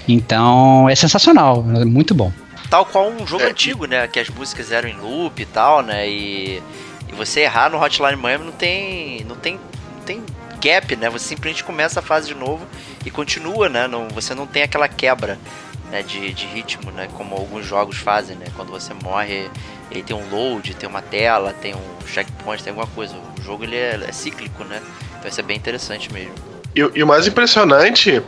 [0.08, 2.32] Então, é sensacional, é muito bom.
[2.74, 4.08] Tal qual um jogo antigo, né?
[4.08, 6.10] Que as músicas eram em loop e tal, né?
[6.10, 6.60] E,
[7.08, 9.24] E você errar no Hotline Miami não tem.
[9.26, 9.60] não tem.
[9.96, 10.24] não tem
[10.60, 11.08] gap, né?
[11.12, 12.66] Você simplesmente começa a fase de novo
[13.06, 13.88] e continua, né?
[13.88, 15.38] Não, você não tem aquela quebra
[15.92, 17.08] né, de, de ritmo, né?
[17.14, 18.48] Como alguns jogos fazem, né?
[18.56, 19.52] Quando você morre,
[19.92, 23.16] ele tem um load, tem uma tela, tem um checkpoint, tem alguma coisa.
[23.38, 24.82] O jogo ele é, é cíclico, né?
[25.20, 26.34] Então isso é bem interessante mesmo.
[26.76, 28.20] E, e o mais impressionante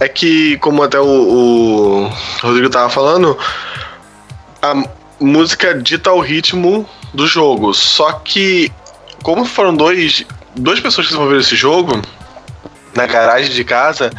[0.00, 2.10] é que, como até o, o
[2.40, 3.36] Rodrigo tava falando,
[4.64, 4.84] a
[5.20, 7.74] música dita o ritmo do jogo.
[7.74, 8.72] Só que,
[9.22, 10.24] como foram dois,
[10.56, 12.00] duas pessoas que desenvolveram esse jogo
[12.94, 14.10] na garagem de casa,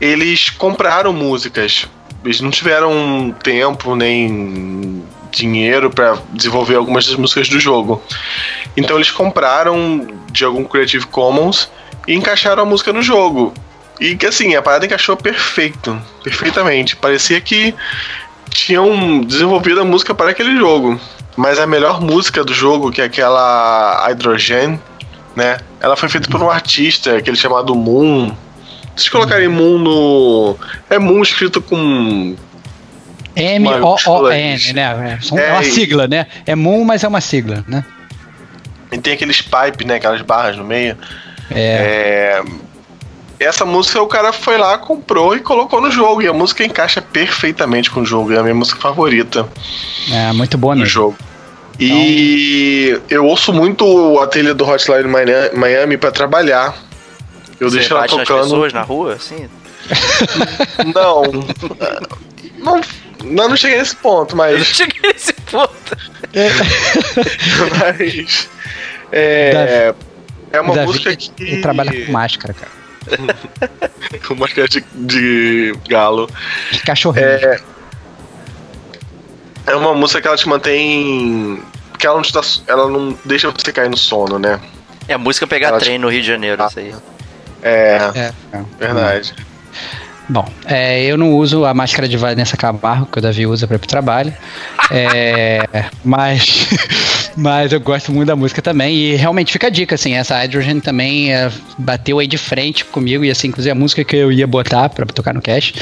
[0.00, 1.88] eles compraram músicas.
[2.24, 8.02] Eles não tiveram tempo nem dinheiro para desenvolver algumas das músicas do jogo.
[8.76, 11.70] Então eles compraram de algum Creative Commons
[12.06, 13.54] e encaixaram a música no jogo.
[13.98, 16.96] E que assim, a parada encaixou perfeito, perfeitamente.
[16.96, 17.74] Parecia que
[18.50, 21.00] tinham desenvolvido a música para aquele jogo.
[21.36, 24.78] Mas a melhor música do jogo, que é aquela Hydrogen,
[25.34, 25.58] né?
[25.80, 28.28] Ela foi feita por um artista, aquele chamado Moon.
[28.96, 30.56] Se vocês colocarem Moon no.
[30.90, 32.36] É Moon escrito com.
[33.36, 35.16] M-O-O-N, né?
[35.18, 36.26] É, são- é uma É, sigla, né?
[36.44, 37.84] É Moon, mas é uma sigla, né?
[38.92, 39.94] E tem aqueles pipe, né?
[39.94, 40.98] Aquelas barras no meio.
[41.50, 42.42] É.
[42.42, 42.42] É,
[43.40, 46.20] Essa música o cara foi lá, comprou e colocou no jogo.
[46.20, 48.32] E a música encaixa perfeitamente com o jogo.
[48.32, 49.48] É a minha música favorita
[50.12, 50.92] É, muito boa do mesmo.
[50.92, 51.16] jogo.
[51.78, 55.08] E eu ouço muito a trilha do Hotline
[55.54, 56.76] Miami- pra trabalhar.
[57.58, 58.42] Eu você deixo ela bate nas tocando.
[58.44, 59.48] pessoas na rua, assim?
[60.94, 61.22] Não.
[62.58, 62.80] não.
[63.24, 64.66] Não, não cheguei nesse ponto, Eu mas.
[64.66, 65.96] cheguei nesse ponto.
[67.80, 68.48] mas
[69.12, 69.94] é,
[70.52, 71.30] é uma Davi, música que.
[71.38, 72.70] Ele trabalha com máscara, cara.
[74.26, 76.28] com máscara de, de galo.
[76.72, 77.26] De cachorrinho.
[77.26, 77.60] É,
[79.66, 81.60] é uma música que ela te mantém.
[81.98, 84.58] Que ela não, te dá, ela não deixa você cair no sono, né?
[85.06, 86.94] É a música pegar Ela- trem no Rio de Janeiro, isso aí.
[87.62, 88.62] É, É, é.
[88.78, 89.34] verdade.
[90.28, 93.76] Bom, é, eu não uso a máscara de Vanessa Camargo, que o Davi usa para
[93.76, 94.32] ir pro trabalho.
[94.90, 95.58] É,
[96.04, 96.68] mas,
[97.40, 98.94] mas eu gosto muito da música também.
[98.94, 103.24] E realmente fica a dica, assim, essa Hydrogen também é, bateu aí de frente comigo.
[103.24, 105.74] E assim, inclusive a música que eu ia botar para tocar no cast.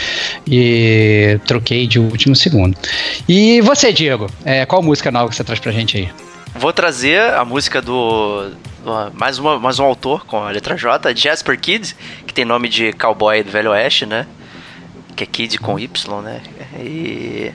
[0.47, 2.77] E troquei de último segundo.
[3.29, 6.09] E você, Diego, é, qual música nova que você traz pra gente aí?
[6.55, 8.51] Vou trazer a música do.
[8.85, 11.95] do- mais, uma, mais um autor com a letra J, Jasper Kidd,
[12.27, 14.27] que tem nome de cowboy do Velho Oeste, né?
[15.15, 16.41] Que é Kid com Y, né?
[16.81, 17.53] E.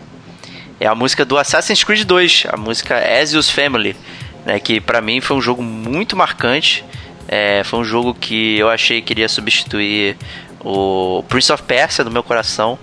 [0.83, 3.95] É a música do Assassin's Creed 2, a música Ezio's Family,
[4.45, 4.59] né?
[4.59, 6.83] Que pra mim foi um jogo muito marcante.
[7.25, 10.17] É, foi um jogo que eu achei que iria substituir
[10.59, 12.77] o Prince of Persia no meu coração,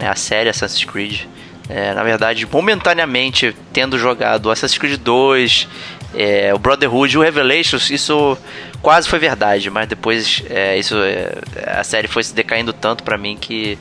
[0.00, 0.08] né?
[0.08, 1.24] A série Assassin's Creed.
[1.68, 5.68] É, na verdade, momentaneamente, tendo jogado Assassin's Creed 2,
[6.14, 8.38] é, o Brotherhood e o Revelations, isso
[8.80, 11.34] quase foi verdade, mas depois é, isso, é,
[11.66, 13.78] a série foi se decaindo tanto pra mim que,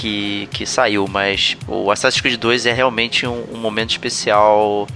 [0.00, 1.06] que, que saiu.
[1.06, 4.86] Mas o Assassin's Creed 2 é realmente um, um momento especial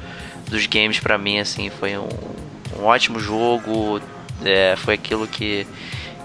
[0.48, 2.08] dos games pra mim, assim, foi um,
[2.78, 4.00] um ótimo jogo,
[4.44, 5.66] é, foi aquilo que,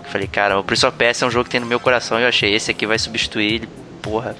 [0.03, 2.19] que falei, cara, o Prince of Persia é um jogo que tem no meu coração
[2.19, 3.69] e eu achei, esse aqui vai substituir ele,
[4.01, 4.36] porra,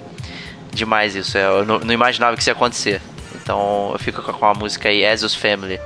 [0.74, 1.38] demais isso.
[1.38, 3.02] é, Eu não, não imaginava que isso ia acontecer.
[3.42, 5.80] Então eu fico com a música aí, Ezio's Family.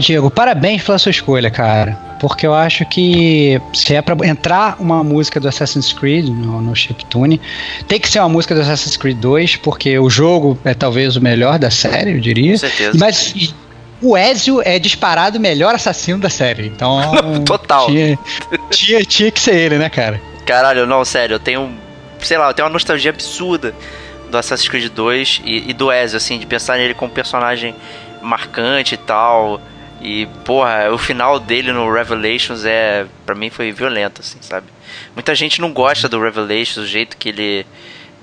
[0.00, 1.98] Diego, parabéns pela sua escolha, cara.
[2.18, 6.76] Porque eu acho que se é pra entrar uma música do Assassin's Creed no, no
[6.76, 7.40] chiptune,
[7.86, 11.20] tem que ser uma música do Assassin's Creed 2, porque o jogo é talvez o
[11.20, 12.52] melhor da série, eu diria.
[12.52, 12.98] Com certeza.
[12.98, 13.54] Mas
[14.02, 16.66] o Ezio é disparado o melhor assassino da série.
[16.66, 17.00] Então.
[17.44, 17.86] Total.
[17.86, 18.18] Tinha,
[18.70, 20.20] tinha, tinha que ser ele, né, cara?
[20.44, 21.70] Caralho, não, sério, eu tenho.
[22.20, 23.74] Sei lá, eu tenho uma nostalgia absurda
[24.30, 27.74] do Assassin's Creed 2 e, e do Ezio, assim, de pensar nele como personagem
[28.22, 29.60] marcante e tal.
[30.00, 33.06] E, porra, o final dele no Revelations é.
[33.26, 34.66] para mim foi violento, assim, sabe?
[35.14, 37.66] Muita gente não gosta do Revelations, o jeito que ele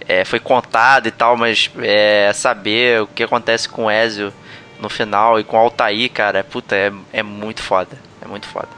[0.08, 4.34] é, foi contado e tal, mas é, saber o que acontece com Ezio
[4.80, 7.98] no final e com Altair, cara, puta, é, é muito foda.
[8.22, 8.70] É muito foda.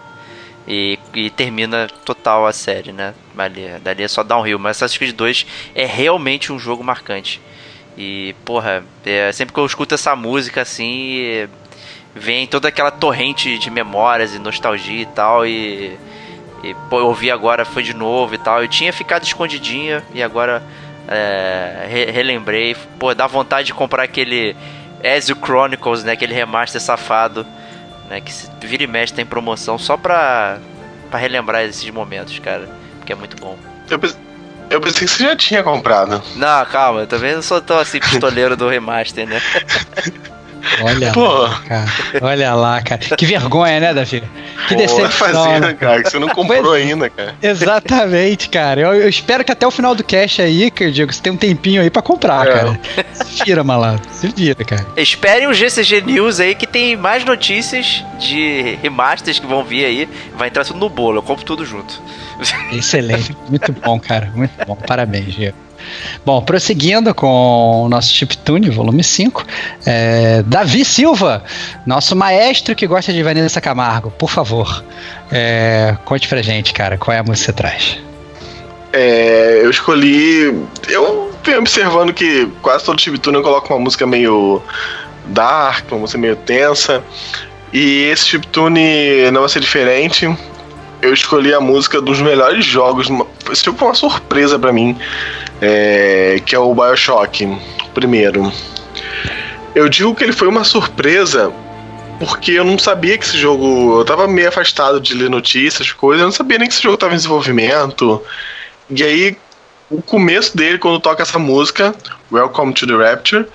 [0.68, 3.14] E, e termina total a série, né?
[3.34, 4.60] Dali, dali é só downhill.
[4.60, 7.41] Mas Assassin's Creed 2 é realmente um jogo marcante.
[7.97, 11.47] E, porra, é, sempre que eu escuto essa música assim,
[12.20, 15.45] vem toda aquela torrente de memórias e nostalgia e tal.
[15.45, 15.97] E,
[16.63, 18.61] e pô, eu ouvi agora, foi de novo e tal.
[18.61, 20.61] Eu tinha ficado escondidinha e agora
[21.07, 22.76] é, re- relembrei.
[22.99, 24.55] Pô, dá vontade de comprar aquele
[25.03, 26.11] Ezio Chronicles, né?
[26.11, 27.45] Aquele remaster safado,
[28.09, 28.20] né?
[28.22, 30.57] Que se vira e mexe tem promoção só pra,
[31.09, 32.67] pra relembrar esses momentos, cara.
[32.97, 33.57] Porque é muito bom.
[33.89, 34.17] Eu, pens-
[34.70, 36.22] eu pensei que você já tinha comprado.
[36.36, 39.41] Não, calma, eu também não sou tão assim pistoleiro do remaster, né?
[40.82, 41.28] Olha Pô.
[41.28, 41.86] lá, cara.
[42.22, 42.99] Olha lá, cara.
[43.16, 44.24] Que vergonha, né, Davi?
[44.68, 45.10] Que Pô, decepção.
[45.12, 45.74] fazer, né?
[45.74, 47.36] cara, que você não comprou Pois- ainda, cara.
[47.41, 48.82] Exatamente, cara.
[48.82, 51.32] Eu, eu espero que até o final do cast aí, que eu digo, você tem
[51.32, 52.51] um tempinho aí pra comprar, É.
[52.53, 52.80] cara.
[53.14, 54.03] Se vira, malandro.
[54.12, 54.86] Se vira, cara.
[54.97, 60.10] Esperem o GCG News aí que tem mais notícias de remasters que vão vir aí.
[60.36, 62.01] Vai entrar tudo no bolo, eu compro tudo junto.
[62.72, 63.36] Excelente.
[63.49, 64.32] Muito bom, cara.
[64.36, 64.76] Muito bom.
[64.76, 65.53] Parabéns, Gio.
[66.25, 69.45] Bom, prosseguindo com o nosso Chiptune, volume 5,
[69.86, 71.43] é, Davi Silva,
[71.86, 74.84] nosso maestro que gosta de Vanessa Camargo, por favor,
[75.32, 78.09] é, conte pra gente, cara, qual é a música que você traz?
[78.91, 80.45] É, eu escolhi.
[80.88, 84.61] Eu venho observando que quase todo chiptune coloca uma música meio
[85.25, 87.03] dark, uma música meio tensa.
[87.71, 90.27] E esse chiptune não vai ser diferente.
[91.01, 93.07] Eu escolhi a música dos melhores jogos.
[93.51, 94.97] Esse jogo foi uma surpresa pra mim.
[95.62, 97.57] É, que é o Bioshock,
[97.93, 98.51] primeiro.
[99.76, 101.51] Eu digo que ele foi uma surpresa
[102.20, 103.99] porque eu não sabia que esse jogo.
[103.99, 106.22] Eu tava meio afastado de ler notícias, coisas.
[106.22, 108.22] Eu não sabia nem que esse jogo tava em desenvolvimento.
[108.89, 109.38] E aí,
[109.89, 111.95] o começo dele, quando toca essa música,
[112.32, 113.47] Welcome to the Rapture,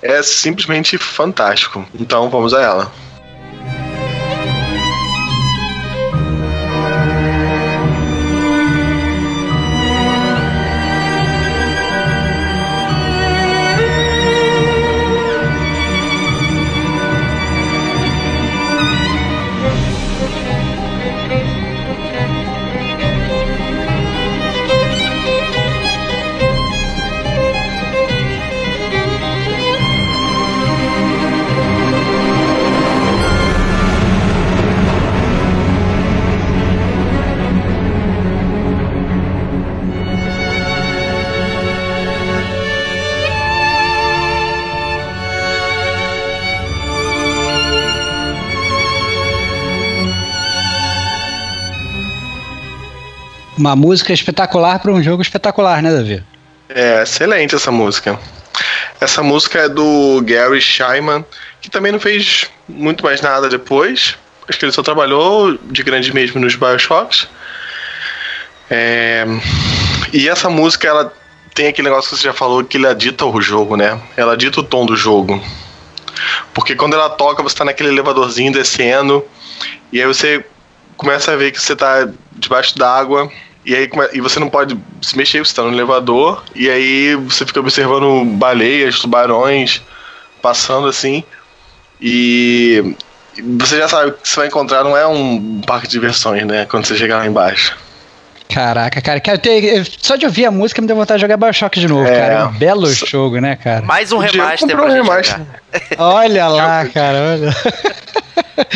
[0.00, 1.84] é simplesmente fantástico.
[1.98, 3.03] Então vamos a ela.
[53.56, 56.22] Uma música espetacular pra um jogo espetacular, né, Davi?
[56.68, 58.18] É excelente essa música.
[59.00, 61.24] Essa música é do Gary Scheinman,
[61.60, 64.16] que também não fez muito mais nada depois.
[64.48, 67.28] Acho que ele só trabalhou de grande mesmo nos Bioshocks.
[68.70, 69.24] É,
[70.12, 71.12] E essa música, ela
[71.54, 74.00] tem aquele negócio que você já falou, que ela dita o jogo, né?
[74.16, 75.42] Ela dita o tom do jogo.
[76.52, 79.24] Porque quando ela toca, você tá naquele elevadorzinho descendo,
[79.92, 80.44] e aí você
[80.96, 83.30] começa a ver que você tá debaixo d'água,
[83.64, 87.46] e aí e você não pode se mexer, você tá no elevador, e aí você
[87.46, 89.82] fica observando baleias, tubarões
[90.42, 91.24] passando assim,
[92.00, 92.94] e
[93.58, 96.66] você já sabe que você vai encontrar não é um parque de diversões, né?
[96.66, 97.76] Quando você chegar lá embaixo.
[98.48, 101.22] Caraca, cara, cara eu tenho- eu- só de ouvir a música me deu vontade de
[101.22, 102.20] jogar Bioshock de novo, É.
[102.20, 102.34] cara.
[102.34, 103.82] É um belo jogo, né, cara?
[103.82, 105.38] Mais um O remaster pra um gente remaster.
[105.38, 105.60] jogar.
[105.98, 107.56] Olha lá, cara, olha.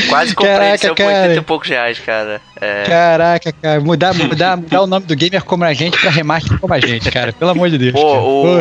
[0.09, 1.23] Quase comprei Caraca, saiu por cara.
[1.23, 2.41] 80 e poucos reais, cara.
[2.61, 6.59] É, Caraca, cara, mudar, mudar, mudar o nome do gamer como a gente pra remaster
[6.59, 7.33] como a gente, cara.
[7.33, 7.93] Pelo amor de Deus.
[7.93, 8.61] Pô, o,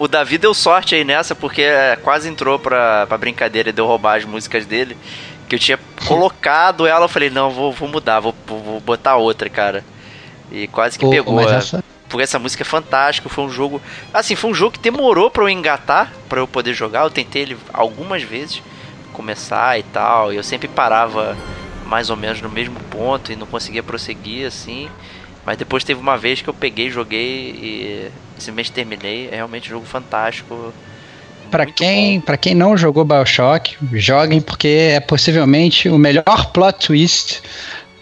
[0.00, 3.86] o Davi deu sorte aí nessa, porque é, quase entrou pra, pra brincadeira e deu
[3.86, 4.96] roubar as músicas dele.
[5.48, 9.48] Que eu tinha colocado ela, eu falei, não, vou, vou mudar, vou vou botar outra,
[9.48, 9.84] cara.
[10.50, 11.34] E quase que pegou.
[11.34, 11.56] mas é.
[11.56, 13.82] essa- Porque essa música é fantástica, foi um jogo.
[14.14, 17.02] Assim, foi um jogo que demorou pra eu engatar, pra eu poder jogar.
[17.04, 18.62] Eu tentei ele algumas vezes
[19.12, 21.36] começar e tal, e eu sempre parava
[21.84, 24.88] mais ou menos no mesmo ponto e não conseguia prosseguir assim.
[25.44, 29.28] Mas depois teve uma vez que eu peguei, joguei e simplesmente terminei.
[29.32, 30.72] É realmente um jogo fantástico.
[31.50, 37.40] Muito quem, pra quem não jogou Bioshock, joguem porque é possivelmente o melhor plot twist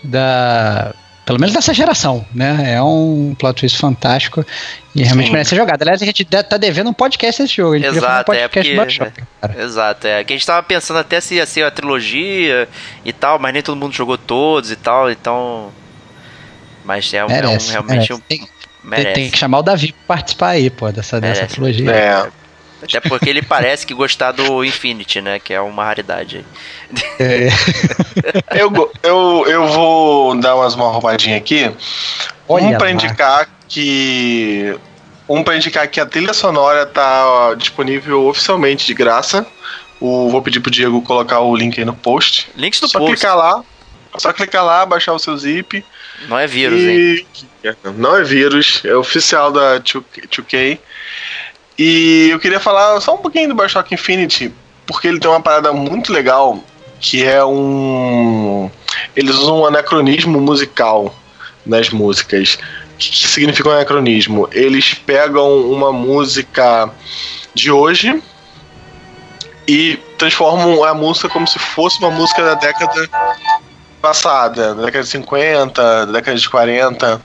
[0.03, 0.93] da,
[1.27, 2.75] Pelo menos dessa geração, né?
[2.75, 4.47] É um plot twist fantástico
[4.95, 5.33] e realmente Sim.
[5.33, 5.83] merece ser jogado.
[5.83, 7.75] Aliás, a gente tá devendo um podcast desse jogo.
[7.75, 9.13] A gente podia fazer um Exato, é porque.
[9.41, 9.63] cara.
[9.63, 10.23] Exato, é.
[10.25, 12.69] Que a gente tava pensando até se ia ser a trilogia
[13.05, 15.73] e tal, mas nem todo mundo jogou todos e tal, então.
[16.85, 18.13] Mas é, um, é um- Merece, realmente merece.
[18.13, 18.19] um.
[18.21, 18.49] Tem, tem-
[18.85, 19.15] merece.
[19.15, 21.55] tem que chamar o Davi pra participar aí, pô, dessa, dessa Merece.
[21.55, 21.91] trilogia.
[21.91, 22.29] É.
[22.89, 25.39] Até porque ele parece que gostar do Infinity, né?
[25.39, 26.45] Que é uma raridade aí.
[27.19, 27.49] É.
[28.61, 31.71] Eu, eu, eu vou dar umas uma roubadinha aqui.
[32.49, 34.79] Olha um pra indicar que.
[35.29, 39.47] Um pra indicar que a trilha sonora tá disponível oficialmente de graça.
[40.01, 42.49] O, vou pedir pro Diego colocar o link aí no post.
[42.57, 43.17] Links do Só post.
[43.17, 43.65] clicar lá.
[44.19, 45.85] Só clicar lá, baixar o seu zip.
[46.29, 46.97] Não é vírus, hein?
[46.97, 47.27] e...
[47.97, 50.79] Não é vírus, é oficial da 2K.
[51.77, 51.79] 2K.
[51.79, 54.53] E eu queria falar só um pouquinho do Bioshock Infinity,
[54.87, 56.59] porque ele tem uma parada muito legal,
[57.01, 58.71] que é um.
[59.15, 61.15] Eles usam um anacronismo musical
[61.65, 62.59] nas músicas.
[62.95, 64.49] O que, que significa um anacronismo?
[64.53, 66.91] Eles pegam uma música
[67.55, 68.23] de hoje
[69.69, 73.09] e transformam a música como se fosse uma música da década
[74.01, 77.21] passada, da década de 50, da década de 40.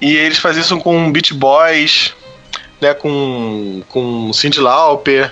[0.00, 2.12] E eles fazem isso com Beat Boys,
[2.80, 5.30] né, com, com Cyndi Lauper.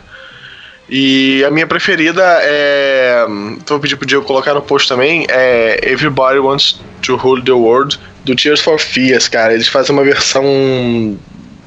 [0.88, 3.24] E a minha preferida é.
[3.66, 5.26] Vou pedir pro Diego colocar no post também.
[5.30, 9.54] É Everybody Wants to Rule the World, do Tears for Fears, cara.
[9.54, 11.18] Eles fazem uma versão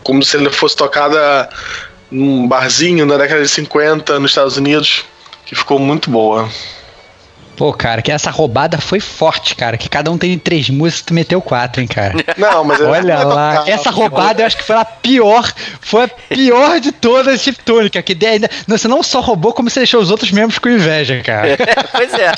[0.04, 1.50] como se ele fosse tocada
[2.12, 5.04] num barzinho na década de 50 nos Estados Unidos,
[5.46, 6.48] que ficou muito boa.
[7.56, 9.78] Pô, cara, que essa roubada foi forte, cara.
[9.78, 12.14] Que cada um tem três músicas, tu meteu quatro, hein, cara.
[12.38, 16.80] Não, mas Olha lá, essa roubada eu acho que foi a pior, foi a pior
[16.80, 20.02] de todas as chiptônicas, que de- ainda, não, você não só roubou, como você deixou
[20.02, 21.58] os outros membros com inveja, cara.
[21.94, 22.32] pois é.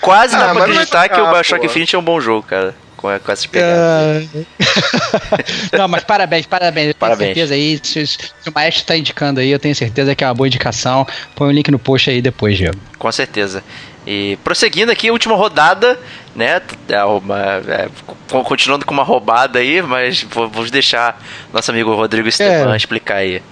[0.00, 1.66] Quase Ah, dá pra não vai acreditar que o tocar, Bioshock pô.
[1.66, 2.74] Infinity é um bom jogo, cara.
[2.96, 4.26] Com, com essas pegadas.
[4.60, 5.76] Ah.
[5.78, 6.88] não, mas parabéns, parabéns.
[6.88, 7.28] Eu tenho Parabéns.
[7.34, 10.34] certeza aí, se, se o maestro tá indicando aí, eu tenho certeza que é uma
[10.34, 11.06] boa indicação.
[11.34, 12.76] Põe o link no post aí depois, Diego.
[12.98, 13.62] Com certeza.
[14.06, 15.98] E prosseguindo aqui, última rodada,
[16.34, 16.62] né?
[16.88, 17.88] É uma- é,
[18.30, 21.20] co- continuando com uma roubada aí, mas vou- vamos deixar
[21.52, 22.76] nosso amigo Rodrigo Esteban É.
[22.76, 23.42] explicar aí.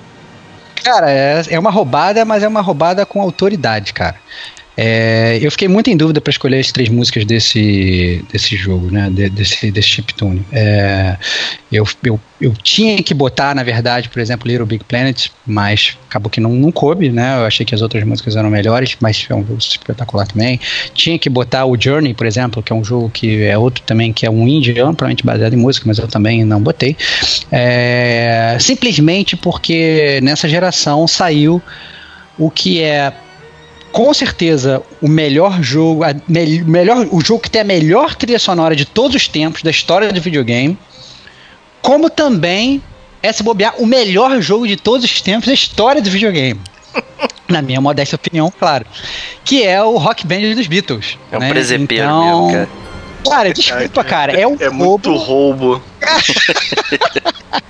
[0.85, 4.17] Cara, é, é uma roubada, mas é uma roubada com autoridade, cara.
[4.77, 9.09] É, eu fiquei muito em dúvida para escolher as três músicas desse, desse jogo, né?
[9.11, 10.45] de- desse, desse chiptune.
[10.53, 11.17] É,
[11.71, 16.29] eu, eu, eu tinha que botar, na verdade, por exemplo, Little Big Planet, mas acabou
[16.29, 17.37] que não, não coube, né?
[17.39, 20.59] Eu achei que as outras músicas eram melhores, mas é um jogo espetacular também.
[20.93, 24.13] Tinha que botar o Journey, por exemplo, que é um jogo que é outro também,
[24.13, 26.97] que é um indie, amplamente baseado em música, mas eu também não botei.
[27.51, 31.63] É, simplesmente porque nessa geração saiu
[32.37, 33.13] o que é
[33.95, 38.41] com certeza o melhor jogo, a mel- melhor, o jogo que tem a melhor trilha
[38.41, 40.77] sonora de todos os tempos da história do videogame,
[41.81, 42.83] como também
[43.23, 46.61] é se bobear o melhor jogo de todos os tempos da história do videogame.
[47.49, 48.85] Na minha modesta opinião, claro.
[49.45, 51.17] Que é o Rock Band dos Beatles.
[51.31, 51.49] É um né?
[51.51, 52.69] presepeiro Então, mesmo, cara.
[53.29, 54.33] Cara, desculpa, cara.
[54.39, 55.75] É um É muito roubo.
[55.75, 55.83] roubo.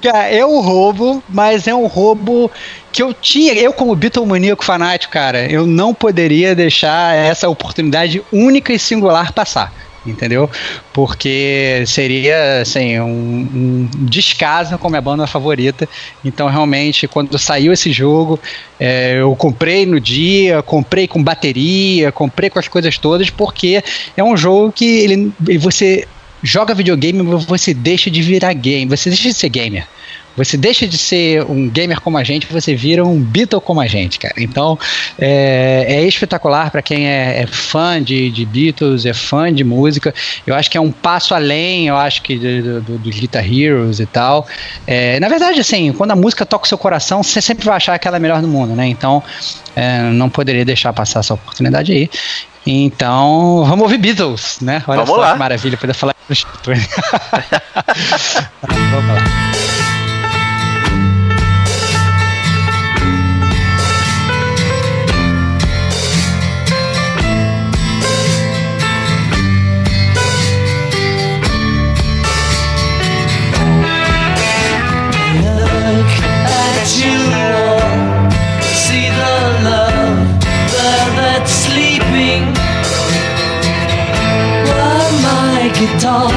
[0.00, 2.50] Cara, é um roubo, mas é um roubo
[2.90, 3.52] que eu tinha.
[3.52, 9.72] Eu, como Beatlemaníaco fanático, cara, eu não poderia deixar essa oportunidade única e singular passar.
[10.06, 10.48] Entendeu?
[10.94, 15.86] Porque seria assim, um, um descaso com a minha banda favorita.
[16.24, 18.40] Então, realmente, quando saiu esse jogo,
[18.78, 23.84] é, eu comprei no dia, comprei com bateria, comprei com as coisas todas, porque
[24.16, 26.08] é um jogo que ele, você
[26.42, 29.86] joga videogame, mas você deixa de virar game, você deixa de ser gamer.
[30.36, 33.86] Você deixa de ser um gamer como a gente, você vira um Beatle como a
[33.86, 34.34] gente, cara.
[34.38, 34.78] Então
[35.18, 40.14] é, é espetacular para quem é, é fã de, de Beatles, é fã de música.
[40.46, 43.98] Eu acho que é um passo além, eu acho que do, do- dos Guitar Heroes
[43.98, 44.46] e tal.
[44.86, 47.98] É, na verdade, assim, quando a música toca o seu coração, você sempre vai achar
[47.98, 48.86] que ela é melhor do mundo, né?
[48.86, 49.22] Então
[49.74, 52.08] é, não poderia deixar passar essa oportunidade aí.
[52.66, 54.82] Então, vamos ouvir Beatles, né?
[54.86, 55.32] Olha Vamos só lá.
[55.32, 56.46] que maravilha poder falar isso.
[58.62, 59.79] vamos lá.
[85.80, 86.30] guitar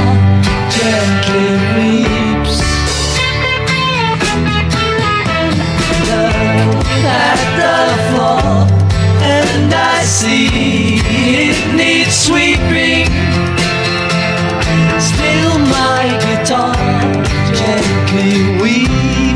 [0.71, 2.61] gently weeps.
[6.07, 6.47] Look
[7.03, 7.77] at the
[8.07, 8.47] floor,
[9.21, 10.47] and I see
[11.41, 13.07] it needs sweeping.
[15.09, 16.75] Still, my guitar
[17.59, 19.32] gently weeps.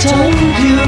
[0.00, 0.78] told you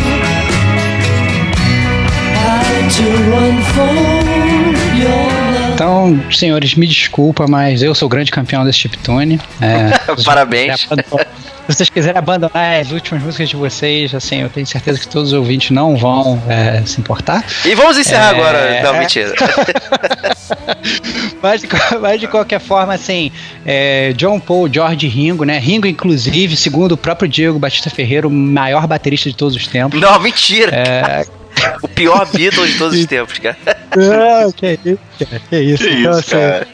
[2.36, 3.06] how to
[3.42, 5.40] unfold your
[5.80, 9.40] então, senhores, me desculpa, mas eu sou o grande campeão desse chiptune.
[9.62, 10.80] É, Parabéns.
[10.82, 10.88] Se
[11.66, 15.38] vocês quiserem abandonar as últimas músicas de vocês, assim, eu tenho certeza que todos os
[15.38, 17.42] ouvintes não vão é, se importar.
[17.64, 18.36] E vamos encerrar é...
[18.36, 18.82] agora.
[18.82, 19.32] Não, mentira.
[21.42, 21.62] Mas
[22.01, 23.30] mas de qualquer forma, assim,
[23.64, 25.59] é, John Paul, George Ringo, né?
[25.59, 30.01] Ringo, inclusive, segundo o próprio Diego Batista Ferreira, o maior baterista de todos os tempos.
[30.01, 30.74] Não, mentira.
[30.74, 31.26] É,
[31.82, 33.57] O pior Beatles de todos os tempos, cara.
[33.96, 35.84] Não, que isso, cara, que isso.
[35.84, 36.66] Que Então, isso, assim, cara.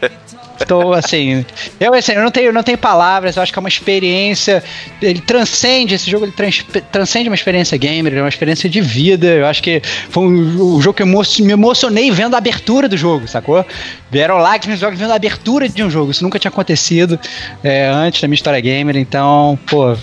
[0.61, 1.45] Estou assim,
[1.79, 4.63] eu assim, eu não tenho, não tenho palavras, eu acho que é uma experiência,
[5.01, 9.27] ele transcende esse jogo, ele trans- transcende uma experiência gamer, é uma experiência de vida.
[9.27, 12.97] Eu acho que foi um, um jogo que eu me emocionei vendo a abertura do
[12.97, 13.65] jogo, sacou?
[14.11, 16.11] Vieram lágrimas jogos vendo a abertura de um jogo.
[16.11, 17.19] Isso nunca tinha acontecido
[17.63, 19.97] é, antes da minha história gamer, então, pô,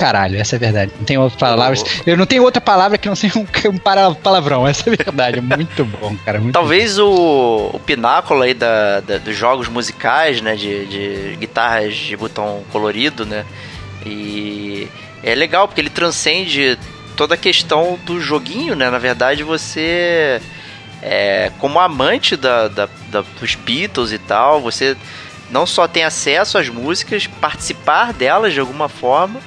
[0.00, 0.92] Caralho, essa é a verdade.
[0.98, 1.84] Não tem outras palavras.
[2.06, 3.44] Eu não tenho outra palavra que não seja um,
[3.78, 4.66] para- palavrão.
[4.66, 5.40] Essa é a verdade.
[5.40, 6.40] Muito bom, cara.
[6.40, 10.56] Muito Talvez o, o pináculo aí da, da- dos jogos musicais, né?
[10.56, 13.44] De, de guitarras de botão colorido, né?
[14.06, 14.88] E
[15.22, 16.78] é legal porque ele transcende
[17.16, 18.88] toda a questão do joguinho, né?
[18.88, 20.40] Na verdade, você,
[21.02, 24.96] é, como amante da, da- da- dos Beatles e tal, você
[25.50, 29.38] não só tem acesso às músicas, participar delas de alguma forma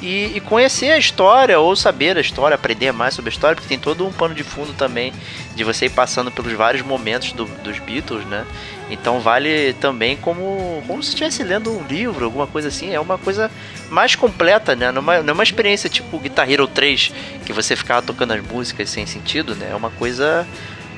[0.00, 3.68] e, e conhecer a história ou saber a história, aprender mais sobre a história, porque
[3.68, 5.12] tem todo um pano de fundo também
[5.54, 8.44] de você ir passando pelos vários momentos do- dos Beatles, né?
[8.90, 12.92] Então vale também como, como se estivesse lendo um livro, alguma coisa assim.
[12.94, 13.50] É uma coisa
[13.90, 14.90] mais completa, né?
[14.92, 17.12] Não é é uma experiência tipo Guitar Hero 3,
[17.44, 19.68] que você ficava tocando as músicas sem sentido, né?
[19.72, 20.46] É uma coisa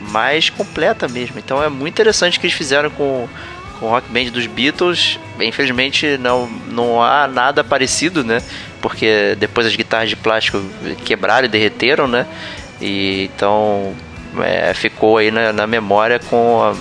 [0.01, 1.39] mais completa mesmo.
[1.39, 3.29] Então é muito interessante o que eles fizeram com,
[3.79, 5.19] com o Rock Band dos Beatles.
[5.41, 8.41] Infelizmente não, não há nada parecido, né?
[8.81, 10.63] Porque depois as guitarras de plástico
[11.05, 12.27] quebraram e derreteram, né?
[12.81, 13.93] E então
[14.41, 16.75] é, ficou aí na, na memória com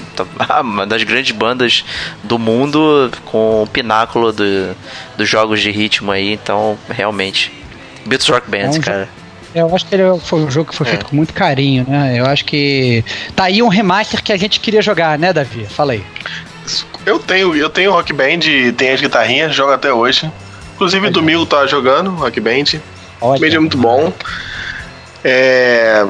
[0.48, 1.84] a- uma das grandes bandas
[2.24, 4.76] do mundo, com o pináculo do,
[5.18, 6.32] dos jogos de ritmo aí.
[6.34, 7.52] Então, realmente,
[8.06, 9.10] Beatles Rock Band, É um cara.
[9.54, 10.90] Eu acho que ele foi um jogo que foi É.
[10.92, 12.14] feito com muito carinho, né?
[12.18, 13.04] Eu acho que
[13.36, 15.66] tá aí um remaster que a gente queria jogar, né, Davi?
[15.66, 16.04] Fala aí.
[17.04, 18.40] Eu tenho, eu tenho Rock Band,
[18.78, 20.32] tenho as guitarrinhas, jogo até hoje.
[20.80, 22.80] Inclusive domingo tá jogando Rock Band.
[23.20, 23.38] Olha.
[23.38, 24.14] Band é muito bom.
[25.26, 26.06] É,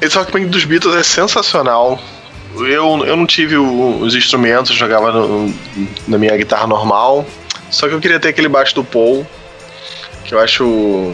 [0.00, 1.98] esse Rock Band dos Beatles é sensacional.
[2.54, 5.52] Eu, eu não tive o- os instrumentos, jogava no-
[6.06, 7.26] na minha guitarra normal.
[7.70, 9.26] Só que eu queria ter aquele baixo do Paul,
[10.24, 11.12] que eu acho.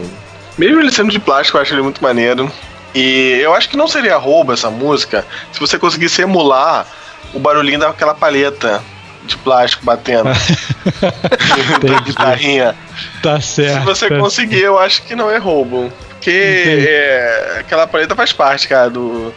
[0.55, 2.51] Mesmo ele sendo de plástico, eu acho ele muito maneiro.
[2.93, 6.85] E eu acho que não seria roubo essa música se você conseguisse emular
[7.33, 8.83] o barulhinho daquela palheta
[9.25, 10.29] de plástico batendo
[11.81, 12.75] da guitarrinha.
[13.21, 13.85] Tá Se certo.
[13.85, 15.91] você conseguir, eu acho que não é roubo.
[16.09, 19.33] Porque é, aquela paleta faz parte, cara, do.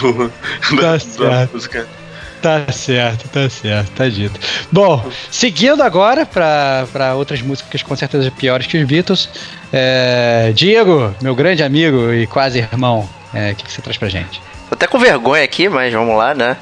[0.00, 0.32] do
[0.76, 1.52] da, da certo.
[1.52, 1.86] música.
[2.40, 4.38] Tá certo, tá certo, tá dito.
[4.70, 9.28] Bom, seguindo agora pra pra outras músicas com certeza piores que os Beatles.
[9.72, 14.08] é, Diego, meu grande amigo e quase irmão, é, o que, que você traz pra
[14.08, 14.42] gente?
[14.68, 16.56] Tô até com vergonha aqui, mas vamos lá, né?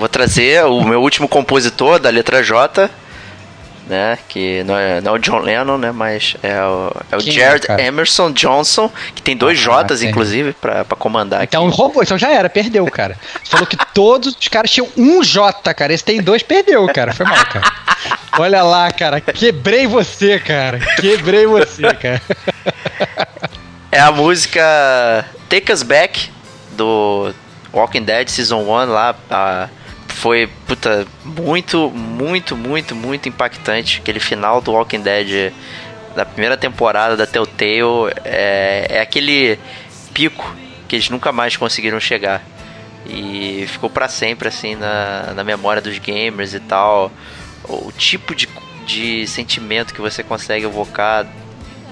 [0.00, 2.90] Vou trazer o meu último compositor da letra J,
[3.86, 4.18] né?
[4.28, 5.92] Que não é, não é o John Lennon, né?
[5.92, 7.82] Mas é o, é o é, Jared cara?
[7.82, 11.76] Emerson Johnson, que tem dois Ah, J's, inclusive, pra, pra comandar Então aqui.
[11.76, 13.16] roubou, então já era, perdeu, cara.
[13.44, 15.92] Você falou que todos os caras tinham um J, cara.
[15.92, 17.12] Esse tem dois, perdeu, cara.
[17.12, 17.70] Foi mal, cara.
[18.38, 19.20] Olha lá, cara.
[19.20, 20.78] Quebrei você, cara.
[21.00, 22.22] Quebrei você, cara.
[23.92, 24.62] É a música
[25.48, 26.30] Take Us Back,
[26.72, 27.34] do
[27.72, 29.14] Walking Dead Season 1 lá.
[29.30, 29.68] a-
[30.10, 34.00] foi, puta, muito, muito, muito, muito impactante.
[34.00, 35.52] Aquele final do Walking Dead
[36.14, 39.58] da primeira temporada da Telltale é, é aquele
[40.12, 40.54] pico
[40.88, 42.42] que eles nunca mais conseguiram chegar.
[43.06, 47.10] E ficou pra sempre, assim, na, na memória dos gamers e tal.
[47.64, 48.48] O tipo de,
[48.86, 51.26] de sentimento que você consegue evocar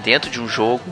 [0.03, 0.83] dentro de um jogo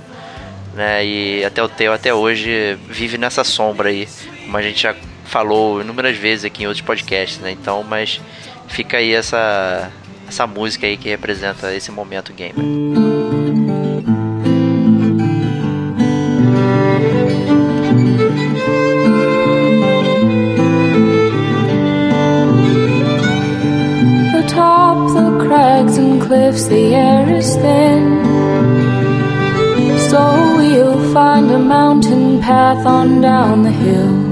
[0.78, 1.03] né?
[1.03, 4.07] E até o Teo até hoje vive nessa sombra aí,
[4.45, 4.95] como a gente já
[5.28, 7.51] falou inúmeras vezes aqui em outros podcasts, né?
[7.51, 8.19] Então, mas
[8.67, 9.91] fica aí essa
[10.28, 12.55] essa música aí que representa esse momento gamer.
[24.36, 28.17] Atop the crags and cliffs, the air is thin.
[30.09, 34.26] So we'll find a mountain path on down the hill.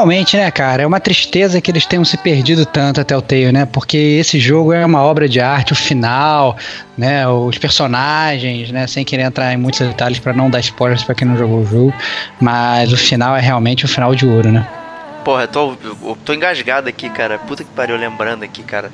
[0.00, 0.82] Realmente, né, cara?
[0.82, 3.66] É uma tristeza que eles tenham se perdido tanto até o Telltale, né?
[3.66, 6.56] Porque esse jogo é uma obra de arte, o final,
[6.96, 7.28] né?
[7.28, 8.86] Os personagens, né?
[8.86, 11.66] Sem querer entrar em muitos detalhes para não dar spoilers para quem não jogou o
[11.66, 11.94] jogo.
[12.40, 14.66] Mas o final é realmente o final de ouro, né?
[15.22, 17.38] Porra, eu tô, eu tô engasgado aqui, cara.
[17.38, 18.90] Puta que pariu, lembrando aqui, cara.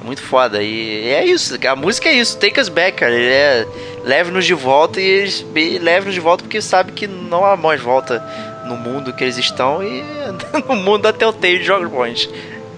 [0.00, 0.62] É muito foda.
[0.62, 3.12] E é isso, a música é isso, take us back, cara.
[3.12, 3.66] Ele é
[4.06, 8.24] leve-nos de volta e, e leve-nos de volta porque sabe que não há mais volta
[8.66, 10.02] no mundo que eles estão e
[10.68, 12.28] no mundo da Telltale de jogos bons.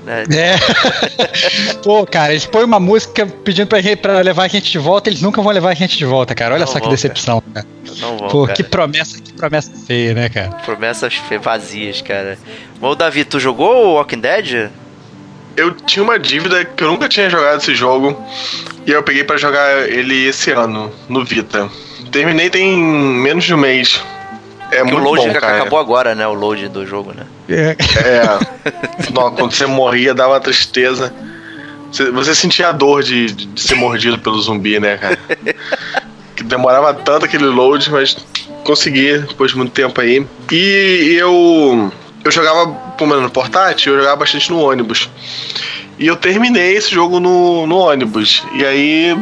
[0.08, 0.24] Né?
[0.34, 1.74] É.
[1.84, 5.20] Pô, cara, eles põem uma música pedindo pra, pra levar a gente de volta, eles
[5.20, 6.54] nunca vão levar a gente de volta, cara.
[6.54, 7.66] Olha Não só que vão, decepção, cara.
[8.00, 8.56] Não vão, Pô, cara.
[8.56, 10.48] que promessa, que promessa feia, né, cara?
[10.64, 12.38] Promessas vazias, cara.
[12.80, 14.70] Ô, Davi, tu jogou o Walking Dead?
[15.56, 18.16] Eu tinha uma dívida que eu nunca tinha jogado esse jogo
[18.86, 21.68] e eu peguei pra jogar ele esse ano no Vita.
[22.10, 24.00] Terminei tem menos de um mês.
[24.70, 25.56] É Que o muito load bom, cara.
[25.56, 26.26] acabou agora, né?
[26.26, 27.24] O load do jogo, né?
[27.48, 27.76] É.
[28.06, 28.22] É.
[29.12, 31.12] Não, quando você morria dava uma tristeza.
[31.90, 35.18] Você, você sentia a dor de, de ser mordido pelo zumbi, né, cara?
[36.36, 38.16] Que demorava tanto aquele load, mas
[38.62, 40.24] consegui depois de muito tempo aí.
[40.52, 41.90] E eu
[42.24, 42.66] eu jogava,
[42.98, 45.08] como era no portátil, eu jogava bastante no ônibus.
[45.98, 48.44] E eu terminei esse jogo no, no ônibus.
[48.54, 49.18] E aí,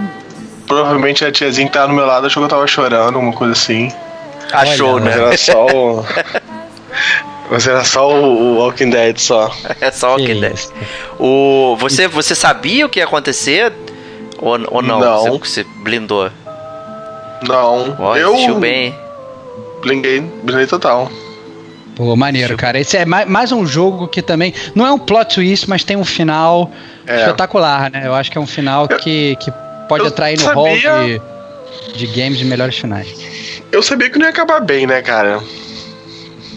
[0.67, 3.53] provavelmente a tiazinha que tava do meu lado achou que eu tava chorando, alguma coisa
[3.53, 3.91] assim.
[4.53, 5.23] Achou, Olha, Mas né?
[5.23, 6.05] era só o.
[7.51, 9.55] Mas era só o, o Walking Dead só.
[9.81, 10.59] É só Walking Que Dead.
[11.19, 13.73] O, você, você sabia o que ia acontecer?
[14.39, 14.99] Ou, ou não?
[15.01, 15.23] Não.
[15.39, 16.31] Você, você blindou?
[17.47, 17.97] Não.
[17.99, 18.95] Ó, eu assistiu bem.
[19.83, 21.11] blinguei, blinguei total.
[21.95, 22.79] Pô, maneiro, cara.
[22.79, 24.53] Esse é mais, mais um jogo que também.
[24.75, 26.71] Não é um plot twist, mas tem um final
[27.07, 27.21] É.
[27.21, 28.03] espetacular, né?
[28.05, 29.51] Eu acho que é um final que, que
[29.89, 31.23] pode eu atrair no hall sabia- de,
[31.95, 33.63] de games de melhores finais.
[33.71, 35.43] Eu sabia que não ia acabar bem, né, cara?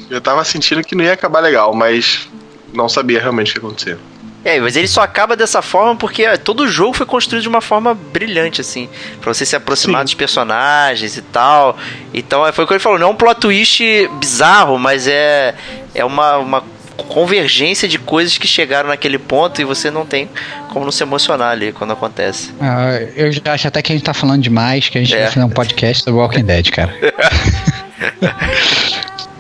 [0.10, 2.28] Eu tava sentindo que não ia acabar legal, mas
[2.74, 3.98] não sabia realmente o que ia acontecer.
[4.44, 7.60] É, mas ele só acaba dessa forma porque todo o jogo foi construído de uma
[7.60, 8.90] forma brilhante, assim.
[9.20, 10.06] Pra você se aproximar Sim.
[10.06, 11.78] dos personagens e tal.
[12.14, 13.84] Então, é, foi o que ele falou, não é um plot twist
[14.20, 15.56] bizarro, mas é,
[15.94, 16.64] é uma, uma
[17.06, 20.30] convergência de coisas que chegaram naquele ponto e você não tem
[20.70, 22.52] como não se emocionar ali quando acontece.
[22.60, 25.24] Ah, eu já acho até que a gente tá falando demais, que a gente É.
[25.24, 26.94] vai fazer um podcast sobre Walking Dead, cara.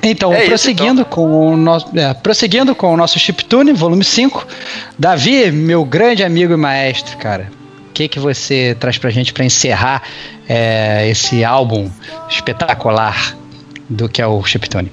[0.01, 4.47] Então, É isso, prosseguindo, Com o nosso, é, prosseguindo com o nosso Chiptune, volume 5.
[4.97, 7.51] Davi, meu grande amigo e maestro, cara.
[7.89, 10.01] O que, que você traz pra gente pra encerrar
[10.47, 11.91] é, esse álbum
[12.29, 13.35] espetacular
[13.89, 14.89] do que é o Chiptune?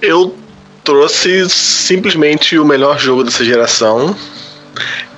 [0.00, 0.34] Eu
[0.84, 4.16] trouxe simplesmente o melhor jogo dessa geração,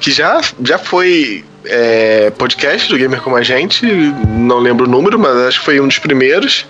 [0.00, 5.18] que já, já foi é, podcast do Gamer Como a Gente, não lembro o número,
[5.18, 6.66] mas acho que foi um dos primeiros,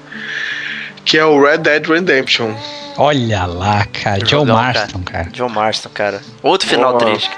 [1.04, 2.54] que é o Red Dead Redemption.
[2.96, 4.20] Olha lá, cara.
[4.20, 5.28] Joe Jogão, Marston, cara.
[5.30, 6.20] John Marston, cara.
[6.42, 7.10] Outro final Boa.
[7.10, 7.30] triste.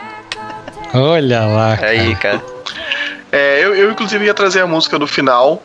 [0.93, 1.91] Olha lá, cara.
[1.91, 2.43] Aí, cara.
[3.33, 5.63] É, eu, eu, inclusive ia trazer a música do final,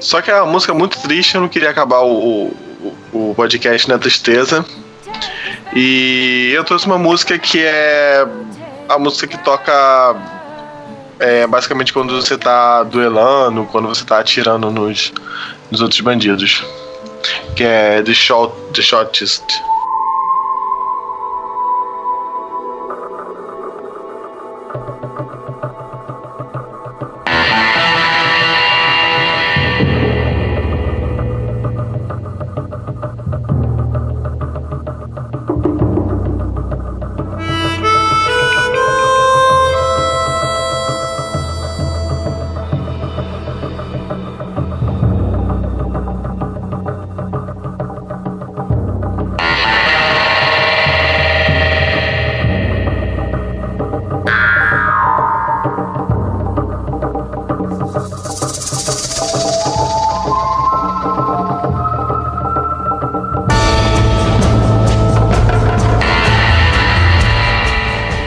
[0.00, 2.52] só que a música é muito triste, eu não queria acabar o,
[3.12, 4.64] o, o podcast na tristeza.
[5.74, 8.26] E eu trouxe uma música que é
[8.88, 10.16] a música que toca
[11.18, 15.12] é, basicamente quando você tá duelando, quando você tá atirando nos,
[15.70, 16.64] nos outros bandidos.
[17.56, 19.44] Que é The, Shot, The Shotist.